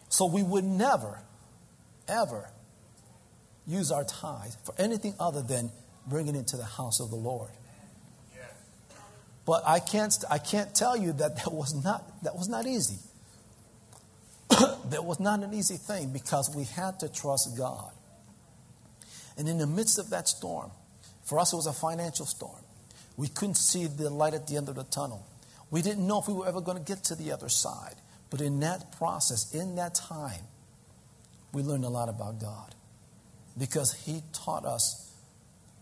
So 0.09 0.27
we 0.27 0.43
would 0.43 0.65
never, 0.65 1.21
ever 2.09 2.51
use 3.67 3.93
our 3.93 4.05
tithe 4.05 4.53
for 4.65 4.75
anything 4.79 5.15
other 5.21 5.43
than 5.43 5.71
bringing 6.07 6.35
it 6.35 6.39
into 6.39 6.57
the 6.57 6.65
house 6.65 7.01
of 7.01 7.11
the 7.11 7.17
Lord. 7.17 7.51
But 9.45 9.63
I 9.67 9.81
can't, 9.81 10.15
I 10.31 10.37
can't 10.37 10.75
tell 10.75 10.95
you 10.95 11.13
that 11.15 11.37
that 11.37 11.53
was 11.53 11.75
not, 11.83 12.23
that 12.23 12.37
was 12.37 12.51
not 12.51 12.67
easy. 12.67 12.99
that 14.51 15.05
was 15.05 15.21
not 15.21 15.43
an 15.43 15.55
easy 15.55 15.79
thing 15.79 16.11
because 16.11 16.55
we 16.55 16.65
had 16.65 17.01
to 17.01 17.09
trust 17.09 17.57
God. 17.57 17.91
And 19.39 19.49
in 19.49 19.57
the 19.57 19.67
midst 19.67 19.99
of 19.99 20.11
that 20.11 20.29
storm, 20.29 20.71
for 21.25 21.39
us 21.39 21.55
it 21.55 21.57
was 21.57 21.67
a 21.67 21.73
financial 21.73 22.27
storm. 22.27 22.61
We 23.17 23.29
couldn't 23.29 23.57
see 23.57 23.87
the 23.87 24.11
light 24.11 24.35
at 24.35 24.47
the 24.49 24.57
end 24.57 24.69
of 24.69 24.75
the 24.75 24.85
tunnel. 24.85 25.27
We 25.71 25.81
didn't 25.81 26.07
know 26.07 26.21
if 26.21 26.29
we 26.29 26.35
were 26.35 26.47
ever 26.47 26.61
going 26.61 26.77
to 26.77 26.85
get 26.85 27.05
to 27.05 27.15
the 27.15 27.33
other 27.33 27.49
side. 27.49 27.95
But 28.29 28.43
in 28.43 28.61
that 28.61 28.93
process, 28.99 29.55
in 29.55 29.77
that 29.77 29.95
time, 29.95 30.45
we 31.53 31.63
learned 31.63 31.85
a 31.85 31.89
lot 31.89 32.09
about 32.09 32.41
God 32.41 32.75
because 33.59 33.93
He 33.93 34.23
taught 34.33 34.65
us, 34.65 35.13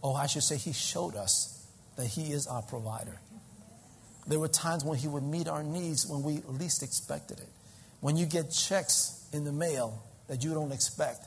oh, 0.03 0.15
I 0.15 0.27
should 0.27 0.43
say, 0.43 0.57
He 0.57 0.73
showed 0.73 1.17
us 1.17 1.67
that 1.97 2.07
He 2.07 2.33
is 2.33 2.47
our 2.47 2.63
provider. 2.63 3.19
There 4.27 4.39
were 4.39 4.49
times 4.49 4.85
when 4.85 4.99
He 4.99 5.09
would 5.09 5.23
meet 5.23 5.49
our 5.49 5.63
needs 5.63 6.07
when 6.07 6.23
we 6.23 6.43
least 6.49 6.83
expected 6.83 7.39
it. 7.39 7.49
When 8.01 8.17
you 8.17 8.27
get 8.27 8.51
checks 8.51 9.27
in 9.33 9.45
the 9.45 9.53
mail 9.53 10.03
that 10.29 10.45
you 10.45 10.55
don't 10.55 10.73
expect, 10.73 11.27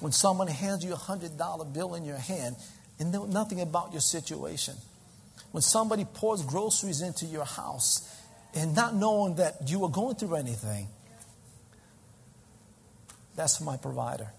when 0.00 0.12
someone 0.12 0.48
hands 0.48 0.84
you 0.84 0.92
a 0.92 0.96
$100 0.96 1.72
bill 1.72 1.94
in 1.94 2.04
your 2.04 2.16
hand 2.16 2.56
and 2.98 3.12
know 3.12 3.24
nothing 3.24 3.60
about 3.60 3.92
your 3.92 4.00
situation, 4.00 4.74
when 5.52 5.62
somebody 5.62 6.04
pours 6.04 6.42
groceries 6.42 7.00
into 7.00 7.26
your 7.26 7.44
house 7.44 8.12
and 8.54 8.74
not 8.74 8.94
knowing 8.94 9.36
that 9.36 9.56
you 9.66 9.78
were 9.78 9.88
going 9.88 10.14
through 10.16 10.36
anything, 10.36 10.88
that's 13.36 13.60
my 13.60 13.76
provider. 13.76 14.32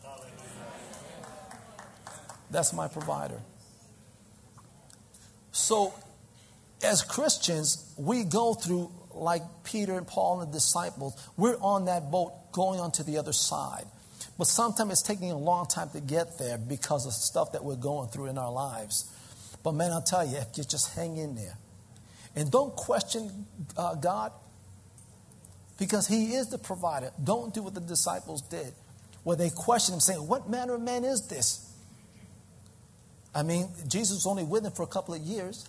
That's 2.49 2.73
my 2.73 2.87
provider. 2.87 3.39
So, 5.51 5.93
as 6.83 7.01
Christians, 7.01 7.93
we 7.97 8.23
go 8.23 8.53
through 8.53 8.91
like 9.13 9.41
Peter 9.63 9.97
and 9.97 10.07
Paul 10.07 10.41
and 10.41 10.49
the 10.49 10.53
disciples, 10.53 11.13
we're 11.35 11.57
on 11.59 11.85
that 11.85 12.11
boat 12.11 12.51
going 12.51 12.79
on 12.79 12.91
to 12.93 13.03
the 13.03 13.17
other 13.17 13.33
side. 13.33 13.85
But 14.37 14.47
sometimes 14.47 14.91
it's 14.91 15.01
taking 15.01 15.31
a 15.31 15.37
long 15.37 15.67
time 15.67 15.89
to 15.91 15.99
get 15.99 16.37
there 16.37 16.57
because 16.57 17.05
of 17.05 17.13
stuff 17.13 17.53
that 17.53 17.63
we're 17.63 17.75
going 17.75 18.09
through 18.09 18.27
in 18.27 18.37
our 18.37 18.51
lives. 18.51 19.11
But 19.63 19.73
man, 19.73 19.91
I'll 19.91 20.01
tell 20.01 20.25
you, 20.25 20.37
if 20.37 20.57
you 20.57 20.63
just 20.63 20.95
hang 20.95 21.17
in 21.17 21.35
there 21.35 21.57
and 22.35 22.51
don't 22.51 22.75
question 22.75 23.47
uh, 23.75 23.95
God 23.95 24.31
because 25.79 26.07
He 26.07 26.35
is 26.35 26.49
the 26.49 26.57
provider. 26.57 27.11
Don't 27.23 27.53
do 27.53 27.63
what 27.63 27.73
the 27.73 27.81
disciples 27.81 28.41
did, 28.43 28.73
where 29.27 29.35
they 29.35 29.49
questioned 29.49 29.95
Him, 29.95 29.99
saying, 29.99 30.25
What 30.25 30.49
manner 30.49 30.75
of 30.75 30.81
man 30.81 31.03
is 31.03 31.27
this? 31.27 31.69
I 33.35 33.43
mean, 33.43 33.67
Jesus 33.85 34.15
was 34.15 34.25
only 34.25 34.45
with 34.45 34.63
them 34.63 34.71
for 34.71 34.83
a 34.83 34.87
couple 34.87 35.13
of 35.13 35.19
years. 35.19 35.67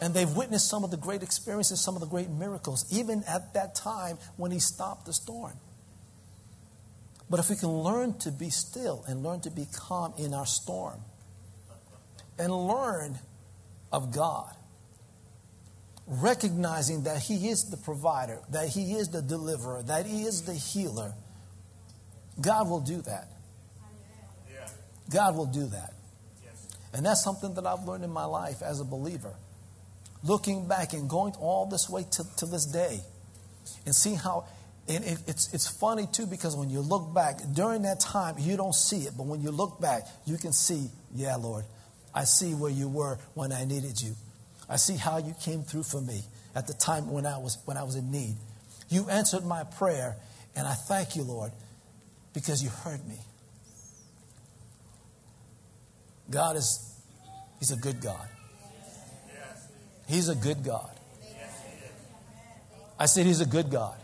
And 0.00 0.12
they've 0.14 0.28
witnessed 0.28 0.68
some 0.68 0.82
of 0.82 0.90
the 0.90 0.96
great 0.96 1.22
experiences, 1.22 1.80
some 1.80 1.94
of 1.94 2.00
the 2.00 2.08
great 2.08 2.28
miracles, 2.28 2.86
even 2.90 3.22
at 3.28 3.54
that 3.54 3.76
time 3.76 4.18
when 4.36 4.50
he 4.50 4.58
stopped 4.58 5.06
the 5.06 5.12
storm. 5.12 5.52
But 7.28 7.38
if 7.38 7.50
we 7.50 7.54
can 7.54 7.68
learn 7.68 8.18
to 8.18 8.32
be 8.32 8.50
still 8.50 9.04
and 9.06 9.22
learn 9.22 9.42
to 9.42 9.50
be 9.52 9.68
calm 9.72 10.14
in 10.18 10.34
our 10.34 10.46
storm 10.46 10.98
and 12.36 12.52
learn 12.52 13.16
of 13.92 14.12
God, 14.12 14.52
recognizing 16.08 17.04
that 17.04 17.22
He 17.22 17.48
is 17.48 17.70
the 17.70 17.76
provider, 17.76 18.40
that 18.50 18.70
He 18.70 18.94
is 18.94 19.10
the 19.10 19.22
deliverer, 19.22 19.84
that 19.84 20.04
He 20.04 20.24
is 20.24 20.42
the 20.42 20.54
healer, 20.54 21.14
God 22.40 22.68
will 22.68 22.80
do 22.80 23.02
that. 23.02 23.28
God 25.10 25.36
will 25.36 25.46
do 25.46 25.66
that. 25.66 25.92
And 26.92 27.06
that's 27.06 27.22
something 27.22 27.54
that 27.54 27.66
I've 27.66 27.84
learned 27.84 28.04
in 28.04 28.10
my 28.10 28.24
life 28.24 28.62
as 28.62 28.80
a 28.80 28.84
believer. 28.84 29.34
Looking 30.22 30.66
back 30.66 30.92
and 30.92 31.08
going 31.08 31.34
all 31.34 31.66
this 31.66 31.88
way 31.88 32.04
to, 32.12 32.36
to 32.38 32.46
this 32.46 32.66
day 32.66 33.00
and 33.86 33.94
seeing 33.94 34.16
how 34.16 34.46
and 34.88 35.04
it, 35.04 35.18
it's, 35.26 35.52
it's 35.54 35.68
funny 35.68 36.06
too 36.12 36.26
because 36.26 36.56
when 36.56 36.68
you 36.68 36.80
look 36.80 37.14
back 37.14 37.38
during 37.52 37.82
that 37.82 38.00
time 38.00 38.34
you 38.38 38.56
don't 38.56 38.74
see 38.74 39.02
it 39.02 39.12
but 39.16 39.26
when 39.26 39.40
you 39.40 39.50
look 39.50 39.80
back 39.80 40.02
you 40.26 40.36
can 40.36 40.52
see 40.52 40.88
yeah 41.14 41.36
lord 41.36 41.64
i 42.14 42.24
see 42.24 42.54
where 42.54 42.70
you 42.70 42.88
were 42.88 43.18
when 43.34 43.52
i 43.52 43.64
needed 43.64 44.00
you. 44.00 44.14
I 44.68 44.76
see 44.76 44.96
how 44.96 45.18
you 45.18 45.34
came 45.42 45.62
through 45.62 45.84
for 45.84 46.00
me 46.00 46.22
at 46.54 46.66
the 46.66 46.74
time 46.74 47.10
when 47.10 47.24
i 47.24 47.38
was 47.38 47.58
when 47.64 47.76
i 47.76 47.82
was 47.82 47.96
in 47.96 48.10
need. 48.10 48.36
You 48.88 49.08
answered 49.08 49.44
my 49.44 49.64
prayer 49.64 50.16
and 50.56 50.66
i 50.66 50.74
thank 50.74 51.14
you 51.14 51.22
lord 51.22 51.52
because 52.32 52.62
you 52.62 52.70
heard 52.70 53.06
me 53.06 53.18
god 56.30 56.56
is 56.56 56.94
he's 57.58 57.70
a 57.70 57.76
good 57.76 58.00
god 58.00 58.28
He's 60.10 60.28
a 60.28 60.34
good 60.34 60.64
God. 60.64 60.90
I 62.98 63.06
said, 63.06 63.26
He's 63.26 63.40
a 63.40 63.46
good 63.46 63.70
God. 63.70 63.96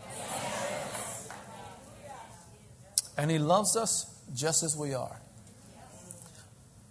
And 3.17 3.29
He 3.29 3.39
loves 3.39 3.75
us 3.75 4.05
just 4.33 4.63
as 4.63 4.77
we 4.77 4.93
are. 4.93 5.19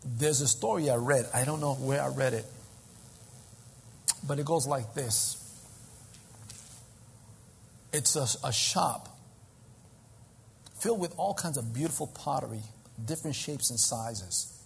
There's 0.05 0.43
a 0.43 0.47
story 0.47 0.91
I 0.91 0.97
read. 0.97 1.25
I 1.33 1.45
don't 1.45 1.63
know 1.63 1.75
where 1.75 2.03
I 2.03 2.09
read 2.09 2.35
it, 2.35 2.45
but 4.27 4.39
it 4.39 4.45
goes 4.45 4.67
like 4.67 4.93
this 4.95 5.43
it's 7.93 8.15
a, 8.17 8.27
a 8.47 8.53
shop 8.53 9.16
filled 10.87 11.01
with 11.01 11.19
all 11.19 11.35
kinds 11.35 11.57
of 11.57 11.75
beautiful 11.75 12.07
pottery, 12.07 12.61
different 13.05 13.35
shapes 13.35 13.71
and 13.71 13.81
sizes. 13.81 14.57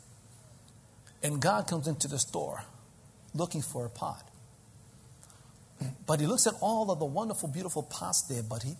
And 1.22 1.40
God 1.40 1.66
comes 1.66 1.88
into 1.88 2.09
the 2.09 2.18
store 2.18 2.62
looking 3.35 3.62
for 3.62 3.87
a 3.87 3.88
pot. 3.88 4.28
But 6.06 6.20
he 6.20 6.26
looks 6.26 6.46
at 6.46 6.52
all 6.61 6.90
of 6.90 6.98
the 6.98 7.06
wonderful, 7.06 7.48
beautiful 7.48 7.83
pots 7.83 8.20
there, 8.28 8.42
but 8.42 8.64
he's 8.64 8.76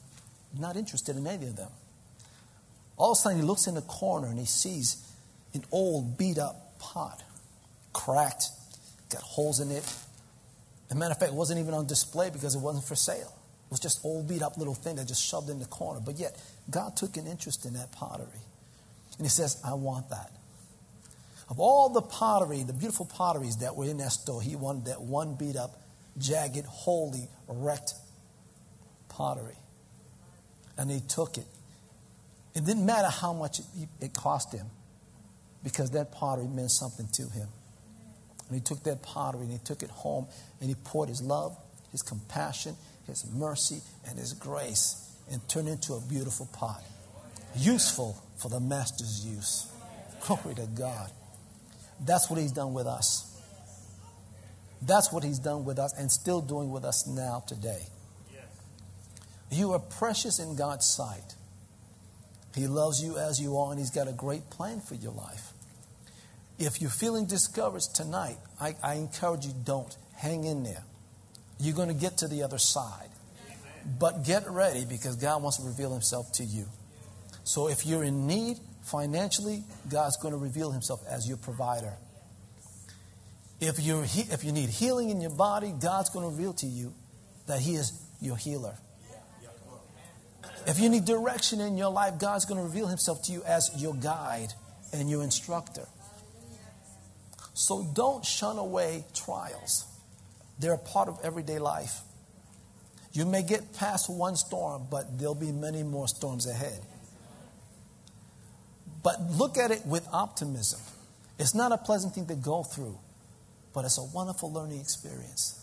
not 0.59 0.77
interested 0.77 1.17
in 1.17 1.27
any 1.27 1.47
of 1.47 1.57
them. 1.57 1.71
All 2.99 3.13
of 3.13 3.17
a 3.17 3.21
sudden, 3.23 3.39
he 3.39 3.45
looks 3.45 3.67
in 3.67 3.75
the 3.75 3.81
corner 3.81 4.27
and 4.27 4.39
he 4.39 4.45
sees 4.45 5.03
an 5.55 5.65
old, 5.73 6.19
beat 6.19 6.37
up 6.37 6.79
pot, 6.79 7.23
cracked, 7.95 8.49
got 9.11 9.23
holes 9.23 9.61
in 9.61 9.71
it. 9.71 9.85
As 9.85 10.91
a 10.91 10.95
matter 10.95 11.13
of 11.13 11.19
fact, 11.19 11.33
it 11.33 11.37
wasn't 11.37 11.59
even 11.59 11.73
on 11.73 11.87
display 11.87 12.29
because 12.29 12.55
it 12.55 12.61
wasn't 12.61 12.85
for 12.85 12.97
sale. 12.97 13.33
It 13.71 13.75
was 13.75 13.81
just 13.81 14.05
old, 14.05 14.27
beat 14.29 14.43
up 14.43 14.57
little 14.57 14.75
thing 14.75 14.97
that 14.97 15.07
just 15.07 15.25
shoved 15.25 15.49
in 15.49 15.61
the 15.61 15.67
corner. 15.67 16.01
But 16.05 16.19
yet, 16.19 16.37
God 16.69 16.97
took 16.97 17.17
an 17.17 17.29
interest 17.29 17.65
in 17.65 17.75
that 17.75 17.93
pottery. 17.93 18.41
And 19.17 19.25
he 19.25 19.29
says, 19.29 19.61
I 19.65 19.75
want 19.75 20.11
that. 20.11 20.33
Of 21.49 21.61
all 21.61 21.89
the 21.89 22.03
pottery, 22.03 22.65
the 22.65 22.73
beautiful 22.73 23.07
potteries 23.07 23.59
that 23.59 23.77
were 23.77 23.85
in 23.85 23.99
that 23.99 24.11
store, 24.11 24.43
he 24.43 24.57
wanted 24.57 24.87
that 24.87 25.03
one 25.03 25.35
beat 25.35 25.57
up 25.57 25.81
jagged, 26.19 26.65
holy, 26.67 27.29
wrecked 27.47 27.95
pottery. 29.09 29.57
And 30.77 30.91
he 30.91 31.01
took 31.01 31.39
it. 31.39 31.47
It 32.55 32.65
didn't 32.65 32.87
matter 32.87 33.09
how 33.09 33.33
much 33.33 33.61
it, 34.01 34.13
cost 34.13 34.53
him 34.53 34.67
because 35.63 35.93
that 35.93 36.11
pottery 36.11 36.49
meant 36.49 36.71
something 36.71 37.07
to 37.13 37.23
him. 37.23 37.47
And 38.49 38.57
he 38.57 38.61
took 38.61 38.83
that 38.85 39.03
pottery 39.03 39.43
and 39.43 39.53
he 39.53 39.59
took 39.59 39.83
it 39.83 39.91
home 39.91 40.27
and 40.61 40.69
he 40.69 40.75
poured 40.75 41.09
his 41.09 41.23
love, 41.23 41.57
his 41.93 42.03
compassion, 42.03 42.75
his 43.11 43.27
mercy, 43.33 43.83
and 44.09 44.19
his 44.19 44.33
grace 44.33 45.15
and 45.31 45.47
turn 45.49 45.69
into 45.69 45.95
a 45.95 46.01
beautiful 46.01 46.49
pot. 46.53 46.83
Useful 47.57 48.21
for 48.37 48.49
the 48.49 48.61
master's 48.61 49.25
use. 49.27 49.71
Glory 50.27 50.55
to 50.57 50.67
God. 50.67 51.11
That's 52.05 52.31
what 52.31 52.39
he's 52.39 52.53
done 52.53 52.73
with 52.73 52.87
us. 52.87 53.27
That's 54.83 55.13
what 55.13 55.23
he's 55.23 55.39
done 55.39 55.65
with 55.65 55.79
us 55.79 55.93
and 55.99 56.11
still 56.11 56.41
doing 56.41 56.71
with 56.71 56.85
us 56.85 57.07
now 57.07 57.45
today. 57.47 57.83
You 59.51 59.73
are 59.73 59.81
precious 59.81 60.39
in 60.39 60.57
God's 60.57 60.87
sight. 60.87 61.35
He 62.55 62.67
loves 62.67 63.03
you 63.03 63.19
as 63.19 63.41
you 63.41 63.59
are, 63.59 63.71
and 63.71 63.79
he's 63.79 63.91
got 63.91 64.09
a 64.09 64.13
great 64.13 64.49
plan 64.51 64.81
for 64.81 64.95
your 64.95 65.13
life. 65.13 65.53
If 66.59 66.81
you're 66.81 66.91
feeling 66.91 67.27
discouraged 67.27 67.95
tonight, 67.95 68.37
I, 68.61 68.75
I 68.83 68.95
encourage 68.95 69.47
you 69.47 69.55
don't. 69.65 69.97
Hang 70.15 70.45
in 70.45 70.63
there. 70.63 70.85
You're 71.61 71.77
going 71.77 71.89
to 71.89 71.95
get 71.95 72.19
to 72.19 72.29
the 72.29 72.43
other 72.43 72.59
side. 72.59 73.09
But 73.99 74.25
get 74.25 74.49
ready 74.49 74.85
because 74.85 75.17
God 75.17 75.43
wants 75.43 75.59
to 75.59 75.65
reveal 75.65 75.93
himself 75.93 76.33
to 76.33 76.45
you. 76.45 76.67
So 77.45 77.69
if 77.69 77.87
you're 77.87 78.05
in 78.05 78.27
need 78.27 78.59
financially, 78.83 79.65
God's 79.89 80.17
going 80.17 80.33
to 80.33 80.39
reveal 80.39 80.71
himself 80.71 81.03
as 81.09 81.29
your 81.29 81.39
provider. 81.39 81.95
If, 83.61 83.79
you 83.79 84.03
if 84.03 84.43
you 84.43 84.53
need 84.53 84.71
healing 84.71 85.11
in 85.11 85.21
your 85.21 85.31
body, 85.31 85.73
God's 85.79 86.09
going 86.09 86.25
to 86.25 86.31
reveal 86.31 86.55
to 86.55 86.67
you 86.67 86.95
that 87.47 87.61
He 87.61 87.75
is 87.75 87.93
your 88.21 88.37
healer. 88.37 88.75
If 90.67 90.79
you 90.79 90.89
need 90.89 91.05
direction 91.05 91.61
in 91.61 91.77
your 91.77 91.91
life, 91.91 92.19
God's 92.19 92.47
going 92.47 92.59
to 92.59 92.65
reveal 92.65 92.87
Himself 92.87 93.23
to 93.25 93.33
you 93.33 93.43
as 93.45 93.71
your 93.77 93.95
guide 93.95 94.53
and 94.93 95.11
your 95.11 95.23
instructor. 95.23 95.87
So 97.53 97.87
don't 97.95 98.25
shun 98.25 98.57
away 98.57 99.05
trials, 99.15 99.85
they're 100.61 100.75
a 100.75 100.79
part 100.79 101.09
of 101.09 101.19
everyday 101.25 101.59
life. 101.59 102.01
You 103.13 103.27
may 103.27 103.43
get 103.43 103.75
past 103.75 104.09
one 104.09 104.37
storm, 104.37 104.87
but 104.91 105.19
there'll 105.19 105.35
be 105.35 105.51
many 105.51 105.83
more 105.83 106.07
storms 106.07 106.47
ahead. 106.47 106.81
But 109.03 109.21
look 109.33 109.59
at 109.59 109.71
it 109.71 109.85
with 109.87 110.07
optimism. 110.13 110.81
It's 111.39 111.55
not 111.55 111.73
a 111.73 111.79
pleasant 111.79 112.15
thing 112.15 112.27
to 112.27 112.35
go 112.35 112.63
through, 112.63 112.99
but 113.73 113.85
it's 113.85 113.99
a 113.99 114.05
wonderful 114.05 114.53
learning 114.53 114.81
experience 114.81 115.57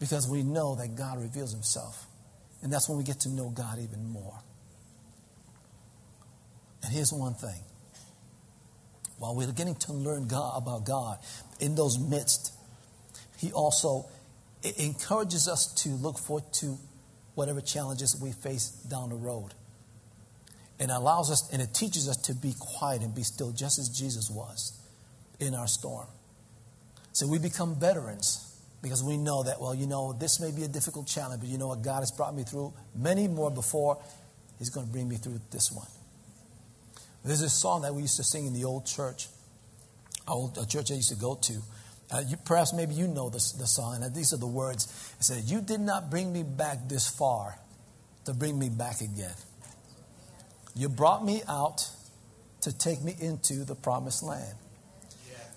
because 0.00 0.28
we 0.28 0.42
know 0.42 0.74
that 0.74 0.96
God 0.96 1.22
reveals 1.22 1.52
Himself. 1.52 2.06
And 2.62 2.72
that's 2.72 2.88
when 2.88 2.98
we 2.98 3.04
get 3.04 3.20
to 3.20 3.28
know 3.28 3.50
God 3.50 3.78
even 3.78 4.08
more. 4.08 4.34
And 6.82 6.92
here's 6.92 7.12
one 7.12 7.34
thing 7.34 7.60
while 9.18 9.34
we're 9.34 9.50
getting 9.52 9.74
to 9.76 9.92
learn 9.92 10.26
God, 10.26 10.62
about 10.62 10.84
God, 10.84 11.18
in 11.58 11.74
those 11.74 11.98
midst, 11.98 12.52
He 13.36 13.52
also 13.52 14.06
encourages 14.78 15.48
us 15.48 15.72
to 15.82 15.90
look 15.90 16.18
forward 16.18 16.52
to 16.54 16.78
whatever 17.34 17.60
challenges 17.60 18.18
we 18.20 18.32
face 18.32 18.68
down 18.68 19.10
the 19.10 19.16
road. 19.16 19.52
And 20.78 20.90
allows 20.90 21.30
us, 21.30 21.50
and 21.52 21.62
it 21.62 21.72
teaches 21.72 22.08
us 22.08 22.16
to 22.18 22.34
be 22.34 22.54
quiet 22.58 23.02
and 23.02 23.14
be 23.14 23.22
still, 23.22 23.52
just 23.52 23.78
as 23.78 23.88
Jesus 23.88 24.30
was 24.30 24.78
in 25.40 25.54
our 25.54 25.66
storm. 25.66 26.06
So 27.12 27.26
we 27.26 27.38
become 27.38 27.74
veterans 27.74 28.42
because 28.82 29.02
we 29.02 29.16
know 29.16 29.42
that, 29.42 29.60
well, 29.60 29.74
you 29.74 29.86
know, 29.86 30.12
this 30.12 30.38
may 30.38 30.50
be 30.50 30.64
a 30.64 30.68
difficult 30.68 31.06
challenge, 31.06 31.40
but 31.40 31.48
you 31.48 31.56
know 31.56 31.68
what? 31.68 31.82
God 31.82 32.00
has 32.00 32.10
brought 32.10 32.34
me 32.34 32.42
through 32.42 32.74
many 32.94 33.26
more 33.26 33.50
before. 33.50 33.98
He's 34.58 34.70
going 34.70 34.86
to 34.86 34.92
bring 34.92 35.08
me 35.08 35.16
through 35.16 35.40
this 35.50 35.72
one. 35.72 35.86
There's 37.24 37.42
a 37.42 37.50
song 37.50 37.82
that 37.82 37.94
we 37.94 38.02
used 38.02 38.16
to 38.18 38.24
sing 38.24 38.46
in 38.46 38.52
the 38.52 38.64
old 38.64 38.86
church, 38.86 39.28
old 40.28 40.56
church 40.68 40.90
I 40.90 40.94
used 40.94 41.08
to 41.08 41.16
go 41.16 41.34
to. 41.34 41.62
Uh, 42.10 42.22
you, 42.26 42.36
perhaps 42.44 42.72
maybe 42.72 42.94
you 42.94 43.08
know 43.08 43.28
this, 43.28 43.52
the 43.52 43.66
song. 43.66 44.02
And 44.02 44.14
these 44.14 44.32
are 44.32 44.36
the 44.36 44.46
words. 44.46 44.86
It 45.18 45.24
said, 45.24 45.44
You 45.44 45.60
did 45.60 45.80
not 45.80 46.10
bring 46.10 46.32
me 46.32 46.42
back 46.42 46.88
this 46.88 47.08
far 47.08 47.58
to 48.24 48.34
bring 48.34 48.58
me 48.58 48.68
back 48.68 49.00
again. 49.00 49.34
You 50.74 50.88
brought 50.88 51.24
me 51.24 51.42
out 51.48 51.88
to 52.60 52.76
take 52.76 53.02
me 53.02 53.16
into 53.18 53.64
the 53.64 53.74
promised 53.74 54.22
land. 54.22 54.54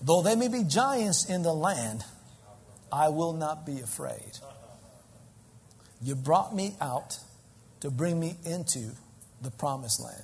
Though 0.02 0.22
there 0.22 0.38
may 0.38 0.48
be 0.48 0.64
giants 0.64 1.30
in 1.30 1.44
the 1.44 1.54
land, 1.54 2.04
I 2.92 3.10
will 3.10 3.34
not 3.34 3.66
be 3.66 3.82
afraid. 3.82 4.40
You 6.02 6.16
brought 6.16 6.56
me 6.56 6.76
out 6.80 7.20
to 7.82 7.92
bring 7.92 8.20
me 8.20 8.38
into 8.46 8.92
the 9.42 9.52
promised 9.52 10.02
land 10.02 10.24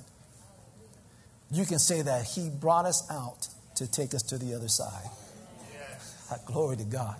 you 1.50 1.64
can 1.64 1.78
say 1.78 2.02
that 2.02 2.24
He 2.24 2.48
brought 2.48 2.86
us 2.86 3.08
out 3.10 3.48
to 3.76 3.90
take 3.90 4.14
us 4.14 4.22
to 4.22 4.38
the 4.38 4.54
other 4.54 4.68
side. 4.68 5.08
Glory 6.46 6.76
to 6.76 6.84
God. 6.84 7.16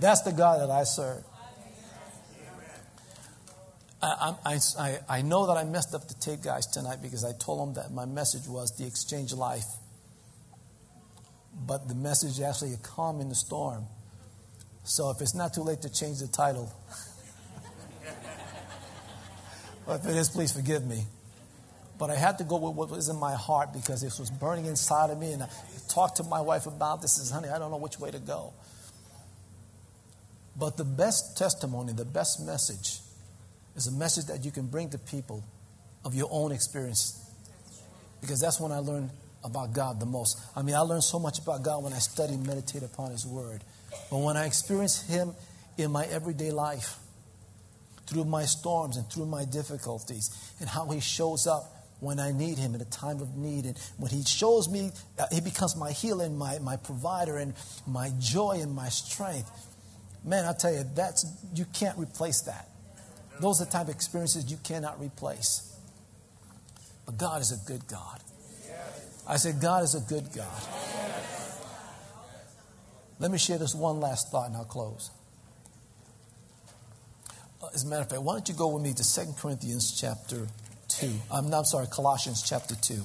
That's 0.00 0.22
the 0.22 0.32
God 0.32 0.60
that 0.60 0.70
I 0.70 0.84
serve. 0.84 1.24
I, 4.00 4.34
I, 4.46 4.98
I, 5.08 5.22
know 5.22 5.46
that 5.46 5.56
I 5.56 5.64
messed 5.64 5.92
up 5.92 6.06
the 6.06 6.14
tape 6.14 6.40
guys 6.40 6.66
tonight 6.66 6.98
because 7.02 7.24
I 7.24 7.32
told 7.32 7.60
them 7.60 7.82
that 7.82 7.92
my 7.92 8.04
message 8.04 8.46
was 8.46 8.76
the 8.76 8.86
exchange 8.86 9.32
life. 9.32 9.66
But 11.66 11.88
the 11.88 11.96
message 11.96 12.30
is 12.30 12.40
actually 12.40 12.74
a 12.74 12.76
calm 12.76 13.20
in 13.20 13.28
the 13.28 13.34
storm. 13.34 13.86
So 14.84 15.10
if 15.10 15.20
it's 15.20 15.34
not 15.34 15.52
too 15.52 15.62
late 15.62 15.82
to 15.82 15.92
change 15.92 16.20
the 16.20 16.28
title, 16.28 16.72
if 19.88 20.06
it 20.06 20.14
is, 20.14 20.28
please 20.28 20.52
forgive 20.52 20.86
me. 20.86 21.02
But 21.98 22.10
I 22.10 22.14
had 22.14 22.38
to 22.38 22.44
go 22.44 22.56
with 22.56 22.76
what 22.76 22.90
was 22.90 23.08
in 23.08 23.16
my 23.16 23.34
heart 23.34 23.72
because 23.72 24.00
this 24.00 24.20
was 24.20 24.30
burning 24.30 24.66
inside 24.66 25.10
of 25.10 25.18
me. 25.18 25.32
And 25.32 25.42
I 25.42 25.48
talked 25.88 26.18
to 26.18 26.22
my 26.22 26.40
wife 26.40 26.66
about 26.66 27.02
this. 27.02 27.18
Is 27.18 27.30
honey, 27.30 27.48
I 27.48 27.58
don't 27.58 27.70
know 27.70 27.76
which 27.76 27.98
way 27.98 28.10
to 28.10 28.20
go. 28.20 28.52
But 30.56 30.76
the 30.76 30.84
best 30.84 31.36
testimony, 31.36 31.92
the 31.92 32.04
best 32.04 32.40
message, 32.40 33.00
is 33.76 33.86
a 33.86 33.92
message 33.92 34.26
that 34.26 34.44
you 34.44 34.50
can 34.50 34.66
bring 34.66 34.90
to 34.90 34.98
people 34.98 35.44
of 36.04 36.14
your 36.14 36.28
own 36.30 36.52
experience. 36.52 37.24
Because 38.20 38.40
that's 38.40 38.60
when 38.60 38.72
I 38.72 38.78
learned 38.78 39.10
about 39.44 39.72
God 39.72 40.00
the 40.00 40.06
most. 40.06 40.40
I 40.56 40.62
mean, 40.62 40.74
I 40.74 40.80
learned 40.80 41.04
so 41.04 41.18
much 41.18 41.38
about 41.38 41.62
God 41.62 41.84
when 41.84 41.92
I 41.92 41.98
study 41.98 42.34
and 42.34 42.46
meditate 42.46 42.82
upon 42.82 43.12
His 43.12 43.26
Word. 43.26 43.62
But 44.10 44.18
when 44.18 44.36
I 44.36 44.46
experience 44.46 45.02
Him 45.02 45.34
in 45.76 45.92
my 45.92 46.04
everyday 46.06 46.50
life, 46.50 46.98
through 48.06 48.24
my 48.24 48.44
storms 48.44 48.96
and 48.96 49.08
through 49.10 49.26
my 49.26 49.44
difficulties, 49.44 50.30
and 50.60 50.68
how 50.68 50.88
He 50.88 51.00
shows 51.00 51.46
up 51.46 51.77
when 52.00 52.20
I 52.20 52.32
need 52.32 52.58
him 52.58 52.74
in 52.74 52.80
a 52.80 52.86
time 52.86 53.20
of 53.20 53.36
need. 53.36 53.64
And 53.64 53.78
when 53.96 54.10
he 54.10 54.22
shows 54.22 54.68
me, 54.68 54.92
uh, 55.18 55.26
he 55.32 55.40
becomes 55.40 55.76
my 55.76 55.92
healer 55.92 56.24
and 56.24 56.38
my, 56.38 56.58
my 56.58 56.76
provider 56.76 57.38
and 57.38 57.54
my 57.86 58.10
joy 58.18 58.58
and 58.60 58.74
my 58.74 58.88
strength. 58.88 59.50
Man, 60.24 60.44
I 60.44 60.52
tell 60.52 60.72
you, 60.72 60.84
that's 60.94 61.26
you 61.54 61.64
can't 61.72 61.98
replace 61.98 62.42
that. 62.42 62.68
Those 63.40 63.60
are 63.60 63.64
the 63.64 63.70
type 63.70 63.88
of 63.88 63.94
experiences 63.94 64.50
you 64.50 64.58
cannot 64.62 65.00
replace. 65.00 65.76
But 67.06 67.18
God 67.18 67.40
is 67.40 67.52
a 67.52 67.66
good 67.66 67.86
God. 67.86 68.20
I 69.26 69.36
said, 69.36 69.60
God 69.60 69.84
is 69.84 69.94
a 69.94 70.00
good 70.00 70.32
God. 70.34 70.62
Let 73.18 73.30
me 73.30 73.38
share 73.38 73.58
this 73.58 73.74
one 73.74 74.00
last 74.00 74.30
thought 74.30 74.46
and 74.46 74.56
I'll 74.56 74.64
close. 74.64 75.10
Uh, 77.60 77.66
as 77.74 77.84
a 77.84 77.86
matter 77.86 78.02
of 78.02 78.10
fact, 78.10 78.22
why 78.22 78.34
don't 78.34 78.48
you 78.48 78.54
go 78.54 78.68
with 78.68 78.82
me 78.82 78.94
to 78.94 79.02
2 79.02 79.34
Corinthians 79.38 79.98
chapter 80.00 80.46
2. 80.88 81.06
Um, 81.06 81.46
I'm, 81.46 81.54
I'm 81.54 81.64
sorry, 81.64 81.86
Colossians 81.86 82.42
chapter 82.42 82.74
2. 82.74 83.02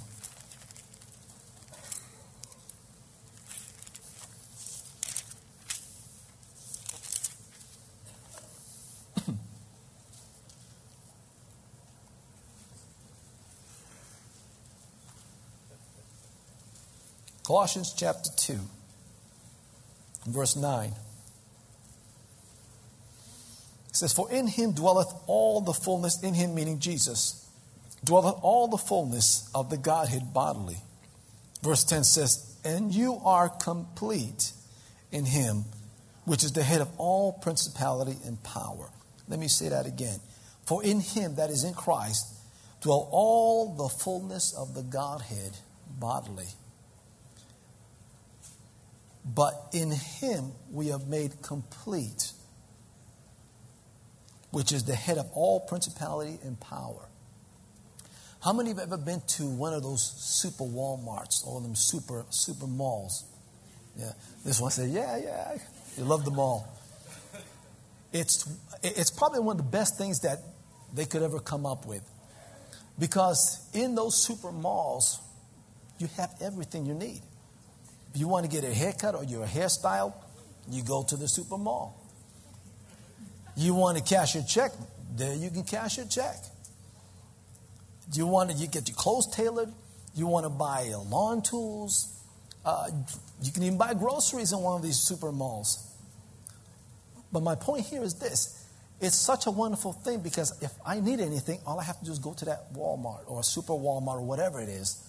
Colossians 17.44 17.94
chapter 17.96 18.30
2, 18.38 18.60
verse 20.28 20.56
9. 20.56 20.94
It 23.90 23.96
says, 23.96 24.12
For 24.14 24.32
in 24.32 24.48
him 24.48 24.72
dwelleth 24.72 25.14
all 25.28 25.62
the 25.62 25.74
fullness, 25.74 26.24
in 26.24 26.34
him 26.34 26.56
meaning 26.56 26.80
Jesus 26.80 27.44
dwelleth 28.04 28.36
all 28.42 28.68
the 28.68 28.78
fullness 28.78 29.50
of 29.54 29.70
the 29.70 29.78
Godhead 29.78 30.34
bodily. 30.34 30.78
Verse 31.62 31.84
10 31.84 32.04
says, 32.04 32.58
And 32.66 32.94
you 32.94 33.20
are 33.24 33.50
complete 33.50 34.52
in 35.12 35.26
him, 35.26 35.66
which 36.26 36.44
is 36.44 36.52
the 36.52 36.64
head 36.64 36.82
of 36.82 36.90
all 36.98 37.34
principality 37.34 38.18
and 38.26 38.42
power. 38.44 38.90
Let 39.28 39.40
me 39.40 39.48
say 39.48 39.70
that 39.70 39.86
again. 39.86 40.20
For 40.66 40.84
in 40.84 41.00
him, 41.00 41.36
that 41.36 41.50
is 41.50 41.64
in 41.64 41.74
Christ, 41.74 42.28
dwell 42.82 43.08
all 43.12 43.76
the 43.76 43.88
fullness 43.88 44.54
of 44.54 44.74
the 44.74 44.84
Godhead 44.84 45.58
bodily. 46.00 46.48
But 49.26 49.70
in 49.72 49.92
him 49.92 50.52
we 50.70 50.88
have 50.88 51.08
made 51.08 51.42
complete, 51.42 52.32
which 54.52 54.74
is 54.74 54.84
the 54.84 54.96
head 54.96 55.18
of 55.18 55.30
all 55.34 55.62
principality 55.62 56.40
and 56.44 56.60
power. 56.60 57.08
How 58.44 58.52
many 58.52 58.70
have 58.72 58.80
ever 58.80 58.98
been 58.98 59.22
to 59.22 59.48
one 59.48 59.74
of 59.74 59.84
those 59.84 60.02
super 60.02 60.66
Walmarts 60.66 61.48
or 61.48 61.62
them 61.62 61.76
super 61.76 62.26
super 62.30 62.68
malls? 62.68 63.24
Yeah. 63.98 64.12
This 64.44 64.60
one 64.60 64.70
said, 64.72 64.90
Yeah, 64.90 65.18
yeah. 65.18 65.58
You 65.98 66.04
love 66.04 66.26
the 66.26 66.32
mall. 66.32 66.68
It's 68.12 68.46
it's 68.82 69.12
probably 69.12 69.40
one 69.40 69.60
of 69.60 69.66
the 69.66 69.72
best 69.72 69.98
things 69.98 70.20
that 70.22 70.40
they 70.94 71.06
could 71.06 71.24
ever 71.24 71.40
come 71.40 71.66
up 71.66 71.86
with. 71.86 72.04
Because 73.00 73.66
in 73.74 73.96
those 73.96 74.22
super 74.22 74.52
malls, 74.52 75.20
you 75.98 76.08
have 76.18 76.32
everything 76.42 76.86
you 76.86 76.94
need. 76.94 77.22
If 78.14 78.20
you 78.20 78.28
want 78.28 78.46
to 78.46 78.52
get 78.52 78.64
a 78.70 78.74
haircut 78.74 79.16
or 79.16 79.24
your 79.24 79.46
hairstyle, 79.46 80.14
you 80.70 80.84
go 80.84 81.04
to 81.04 81.16
the 81.16 81.28
super 81.28 81.58
mall. 81.58 81.98
You 83.56 83.74
want 83.74 83.98
to 83.98 84.04
cash 84.04 84.36
your 84.36 84.44
check, 84.44 84.72
there 85.16 85.34
you 85.34 85.50
can 85.50 85.64
cash 85.64 85.98
your 85.98 86.08
check. 86.08 86.36
Do 88.12 88.20
you 88.20 88.28
want 88.28 88.52
to 88.52 88.58
you 88.58 88.68
get 88.68 88.88
your 88.88 88.96
clothes 88.96 89.28
tailored? 89.28 89.72
You 90.16 90.28
want 90.28 90.46
to 90.46 90.50
buy 90.50 90.92
lawn 91.10 91.42
tools? 91.42 92.22
Uh, 92.66 92.88
you 93.42 93.52
can 93.52 93.64
even 93.64 93.78
buy 93.78 93.94
groceries 93.94 94.52
in 94.54 94.60
one 94.60 94.76
of 94.76 94.84
these 94.84 94.98
super 94.98 95.32
malls. 95.32 95.90
But 97.32 97.42
my 97.44 97.56
point 97.56 97.86
here 97.86 98.04
is 98.04 98.16
this 98.16 98.64
it's 99.02 99.16
such 99.16 99.48
a 99.48 99.52
wonderful 99.52 99.92
thing 99.92 100.20
because 100.20 100.62
if 100.62 100.72
I 100.86 101.00
need 101.00 101.20
anything, 101.20 101.60
all 101.66 101.80
I 101.80 101.84
have 101.84 102.00
to 102.00 102.06
do 102.06 102.12
is 102.12 102.20
go 102.20 102.34
to 102.34 102.46
that 102.46 102.74
Walmart 102.74 103.30
or 103.30 103.44
super 103.44 103.74
Walmart 103.74 104.16
or 104.16 104.22
whatever 104.22 104.62
it 104.62 104.70
is 104.70 105.06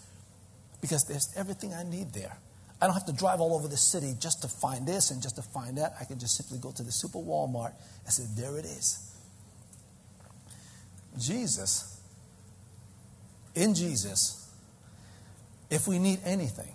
because 0.81 1.05
there's 1.05 1.33
everything 1.37 1.73
I 1.73 1.85
need 1.85 2.13
there. 2.13 2.37
I 2.81 2.87
don't 2.87 2.95
have 2.95 3.07
to 3.07 3.13
drive 3.13 3.41
all 3.41 3.55
over 3.55 3.69
the 3.69 3.77
city 3.77 4.15
just 4.19 4.43
to 4.43 4.49
find 4.49 4.87
this 4.87 5.11
and 5.11 5.23
just 5.23 5.37
to 5.37 5.43
find 5.43 5.79
that. 5.79 5.95
I 6.01 6.05
can 6.05 6.19
just 6.19 6.37
simply 6.37 6.59
go 6.59 6.73
to 6.73 6.83
the 6.83 6.91
super 6.91 7.19
Walmart 7.19 7.73
and 8.05 8.13
say, 8.13 8.25
there 8.37 8.59
it 8.59 8.65
is. 8.65 9.11
Jesus, 11.19 11.94
in 13.55 13.75
Jesus, 13.75 14.51
if 15.71 15.87
we 15.87 15.99
need 15.99 16.21
anything, 16.25 16.75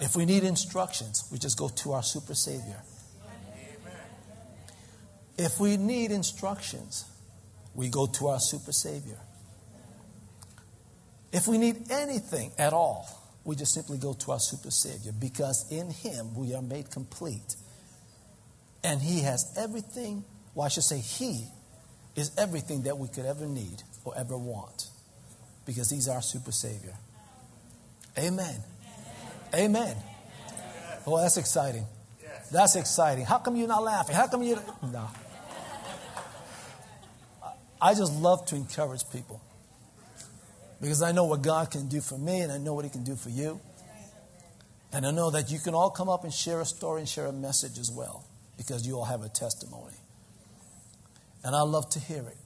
if 0.00 0.14
we 0.14 0.24
need 0.24 0.44
instructions, 0.44 1.28
we 1.32 1.38
just 1.38 1.58
go 1.58 1.68
to 1.68 1.92
our 1.92 2.02
super 2.02 2.34
Savior. 2.34 2.80
If 5.36 5.60
we 5.60 5.76
need 5.76 6.10
instructions, 6.10 7.04
we 7.74 7.88
go 7.88 8.06
to 8.06 8.28
our 8.28 8.40
super 8.40 8.72
Savior. 8.72 9.18
If 11.32 11.46
we 11.46 11.58
need 11.58 11.90
anything 11.90 12.52
at 12.58 12.72
all, 12.72 13.08
we 13.44 13.54
just 13.54 13.72
simply 13.72 13.98
go 13.98 14.14
to 14.14 14.32
our 14.32 14.40
super 14.40 14.70
Savior 14.70 15.12
because 15.12 15.70
in 15.70 15.90
Him 15.90 16.34
we 16.34 16.54
are 16.54 16.62
made 16.62 16.90
complete. 16.90 17.56
And 18.82 19.00
He 19.00 19.20
has 19.20 19.52
everything, 19.56 20.24
well, 20.54 20.66
I 20.66 20.68
should 20.68 20.84
say, 20.84 20.98
He 20.98 21.46
is 22.16 22.32
everything 22.36 22.82
that 22.82 22.98
we 22.98 23.08
could 23.08 23.26
ever 23.26 23.46
need 23.46 23.82
or 24.04 24.16
ever 24.16 24.36
want 24.36 24.87
because 25.68 25.90
He's 25.90 26.08
our 26.08 26.22
super 26.22 26.50
Savior. 26.50 26.94
Amen. 28.16 28.56
Amen. 29.54 29.96
Oh, 31.06 31.20
that's 31.20 31.36
exciting. 31.36 31.84
That's 32.50 32.74
exciting. 32.74 33.26
How 33.26 33.36
come 33.36 33.54
you're 33.54 33.68
not 33.68 33.84
laughing? 33.84 34.16
How 34.16 34.26
come 34.26 34.42
you? 34.42 34.58
No. 34.90 35.08
I 37.80 37.94
just 37.94 38.12
love 38.14 38.46
to 38.46 38.56
encourage 38.56 39.02
people 39.12 39.40
because 40.80 41.02
I 41.02 41.12
know 41.12 41.24
what 41.24 41.42
God 41.42 41.70
can 41.70 41.86
do 41.86 42.00
for 42.00 42.16
me 42.16 42.40
and 42.40 42.50
I 42.50 42.56
know 42.56 42.72
what 42.72 42.86
He 42.86 42.90
can 42.90 43.04
do 43.04 43.14
for 43.14 43.28
you. 43.28 43.60
And 44.90 45.06
I 45.06 45.10
know 45.10 45.30
that 45.30 45.50
you 45.50 45.58
can 45.58 45.74
all 45.74 45.90
come 45.90 46.08
up 46.08 46.24
and 46.24 46.32
share 46.32 46.62
a 46.62 46.64
story 46.64 47.00
and 47.00 47.08
share 47.08 47.26
a 47.26 47.32
message 47.32 47.78
as 47.78 47.90
well 47.90 48.24
because 48.56 48.86
you 48.86 48.96
all 48.96 49.04
have 49.04 49.22
a 49.22 49.28
testimony. 49.28 49.94
And 51.44 51.54
I 51.54 51.60
love 51.60 51.90
to 51.90 52.00
hear 52.00 52.22
it 52.22 52.38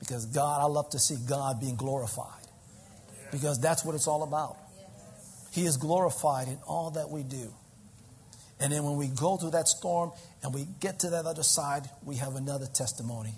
because 0.00 0.26
God, 0.26 0.60
I 0.60 0.64
love 0.64 0.90
to 0.90 0.98
see 0.98 1.16
God 1.28 1.60
being 1.60 1.76
glorified 1.76 2.26
because 3.30 3.60
that's 3.60 3.84
what 3.84 3.94
it's 3.94 4.08
all 4.08 4.24
about. 4.24 4.56
He 5.52 5.64
is 5.64 5.76
glorified 5.76 6.48
in 6.48 6.58
all 6.66 6.90
that 6.92 7.10
we 7.10 7.22
do. 7.22 7.52
And 8.58 8.72
then 8.72 8.84
when 8.84 8.96
we 8.96 9.08
go 9.08 9.36
through 9.36 9.52
that 9.52 9.68
storm 9.68 10.12
and 10.42 10.52
we 10.52 10.66
get 10.80 11.00
to 11.00 11.10
that 11.10 11.26
other 11.26 11.42
side, 11.42 11.88
we 12.04 12.16
have 12.16 12.36
another 12.36 12.66
testimony. 12.66 13.34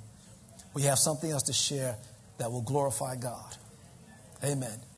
We 0.75 0.83
have 0.83 0.98
something 0.98 1.31
else 1.31 1.44
to 1.44 1.53
share 1.53 1.96
that 2.38 2.51
will 2.51 2.62
glorify 2.62 3.16
God. 3.16 3.57
Amen. 4.42 4.79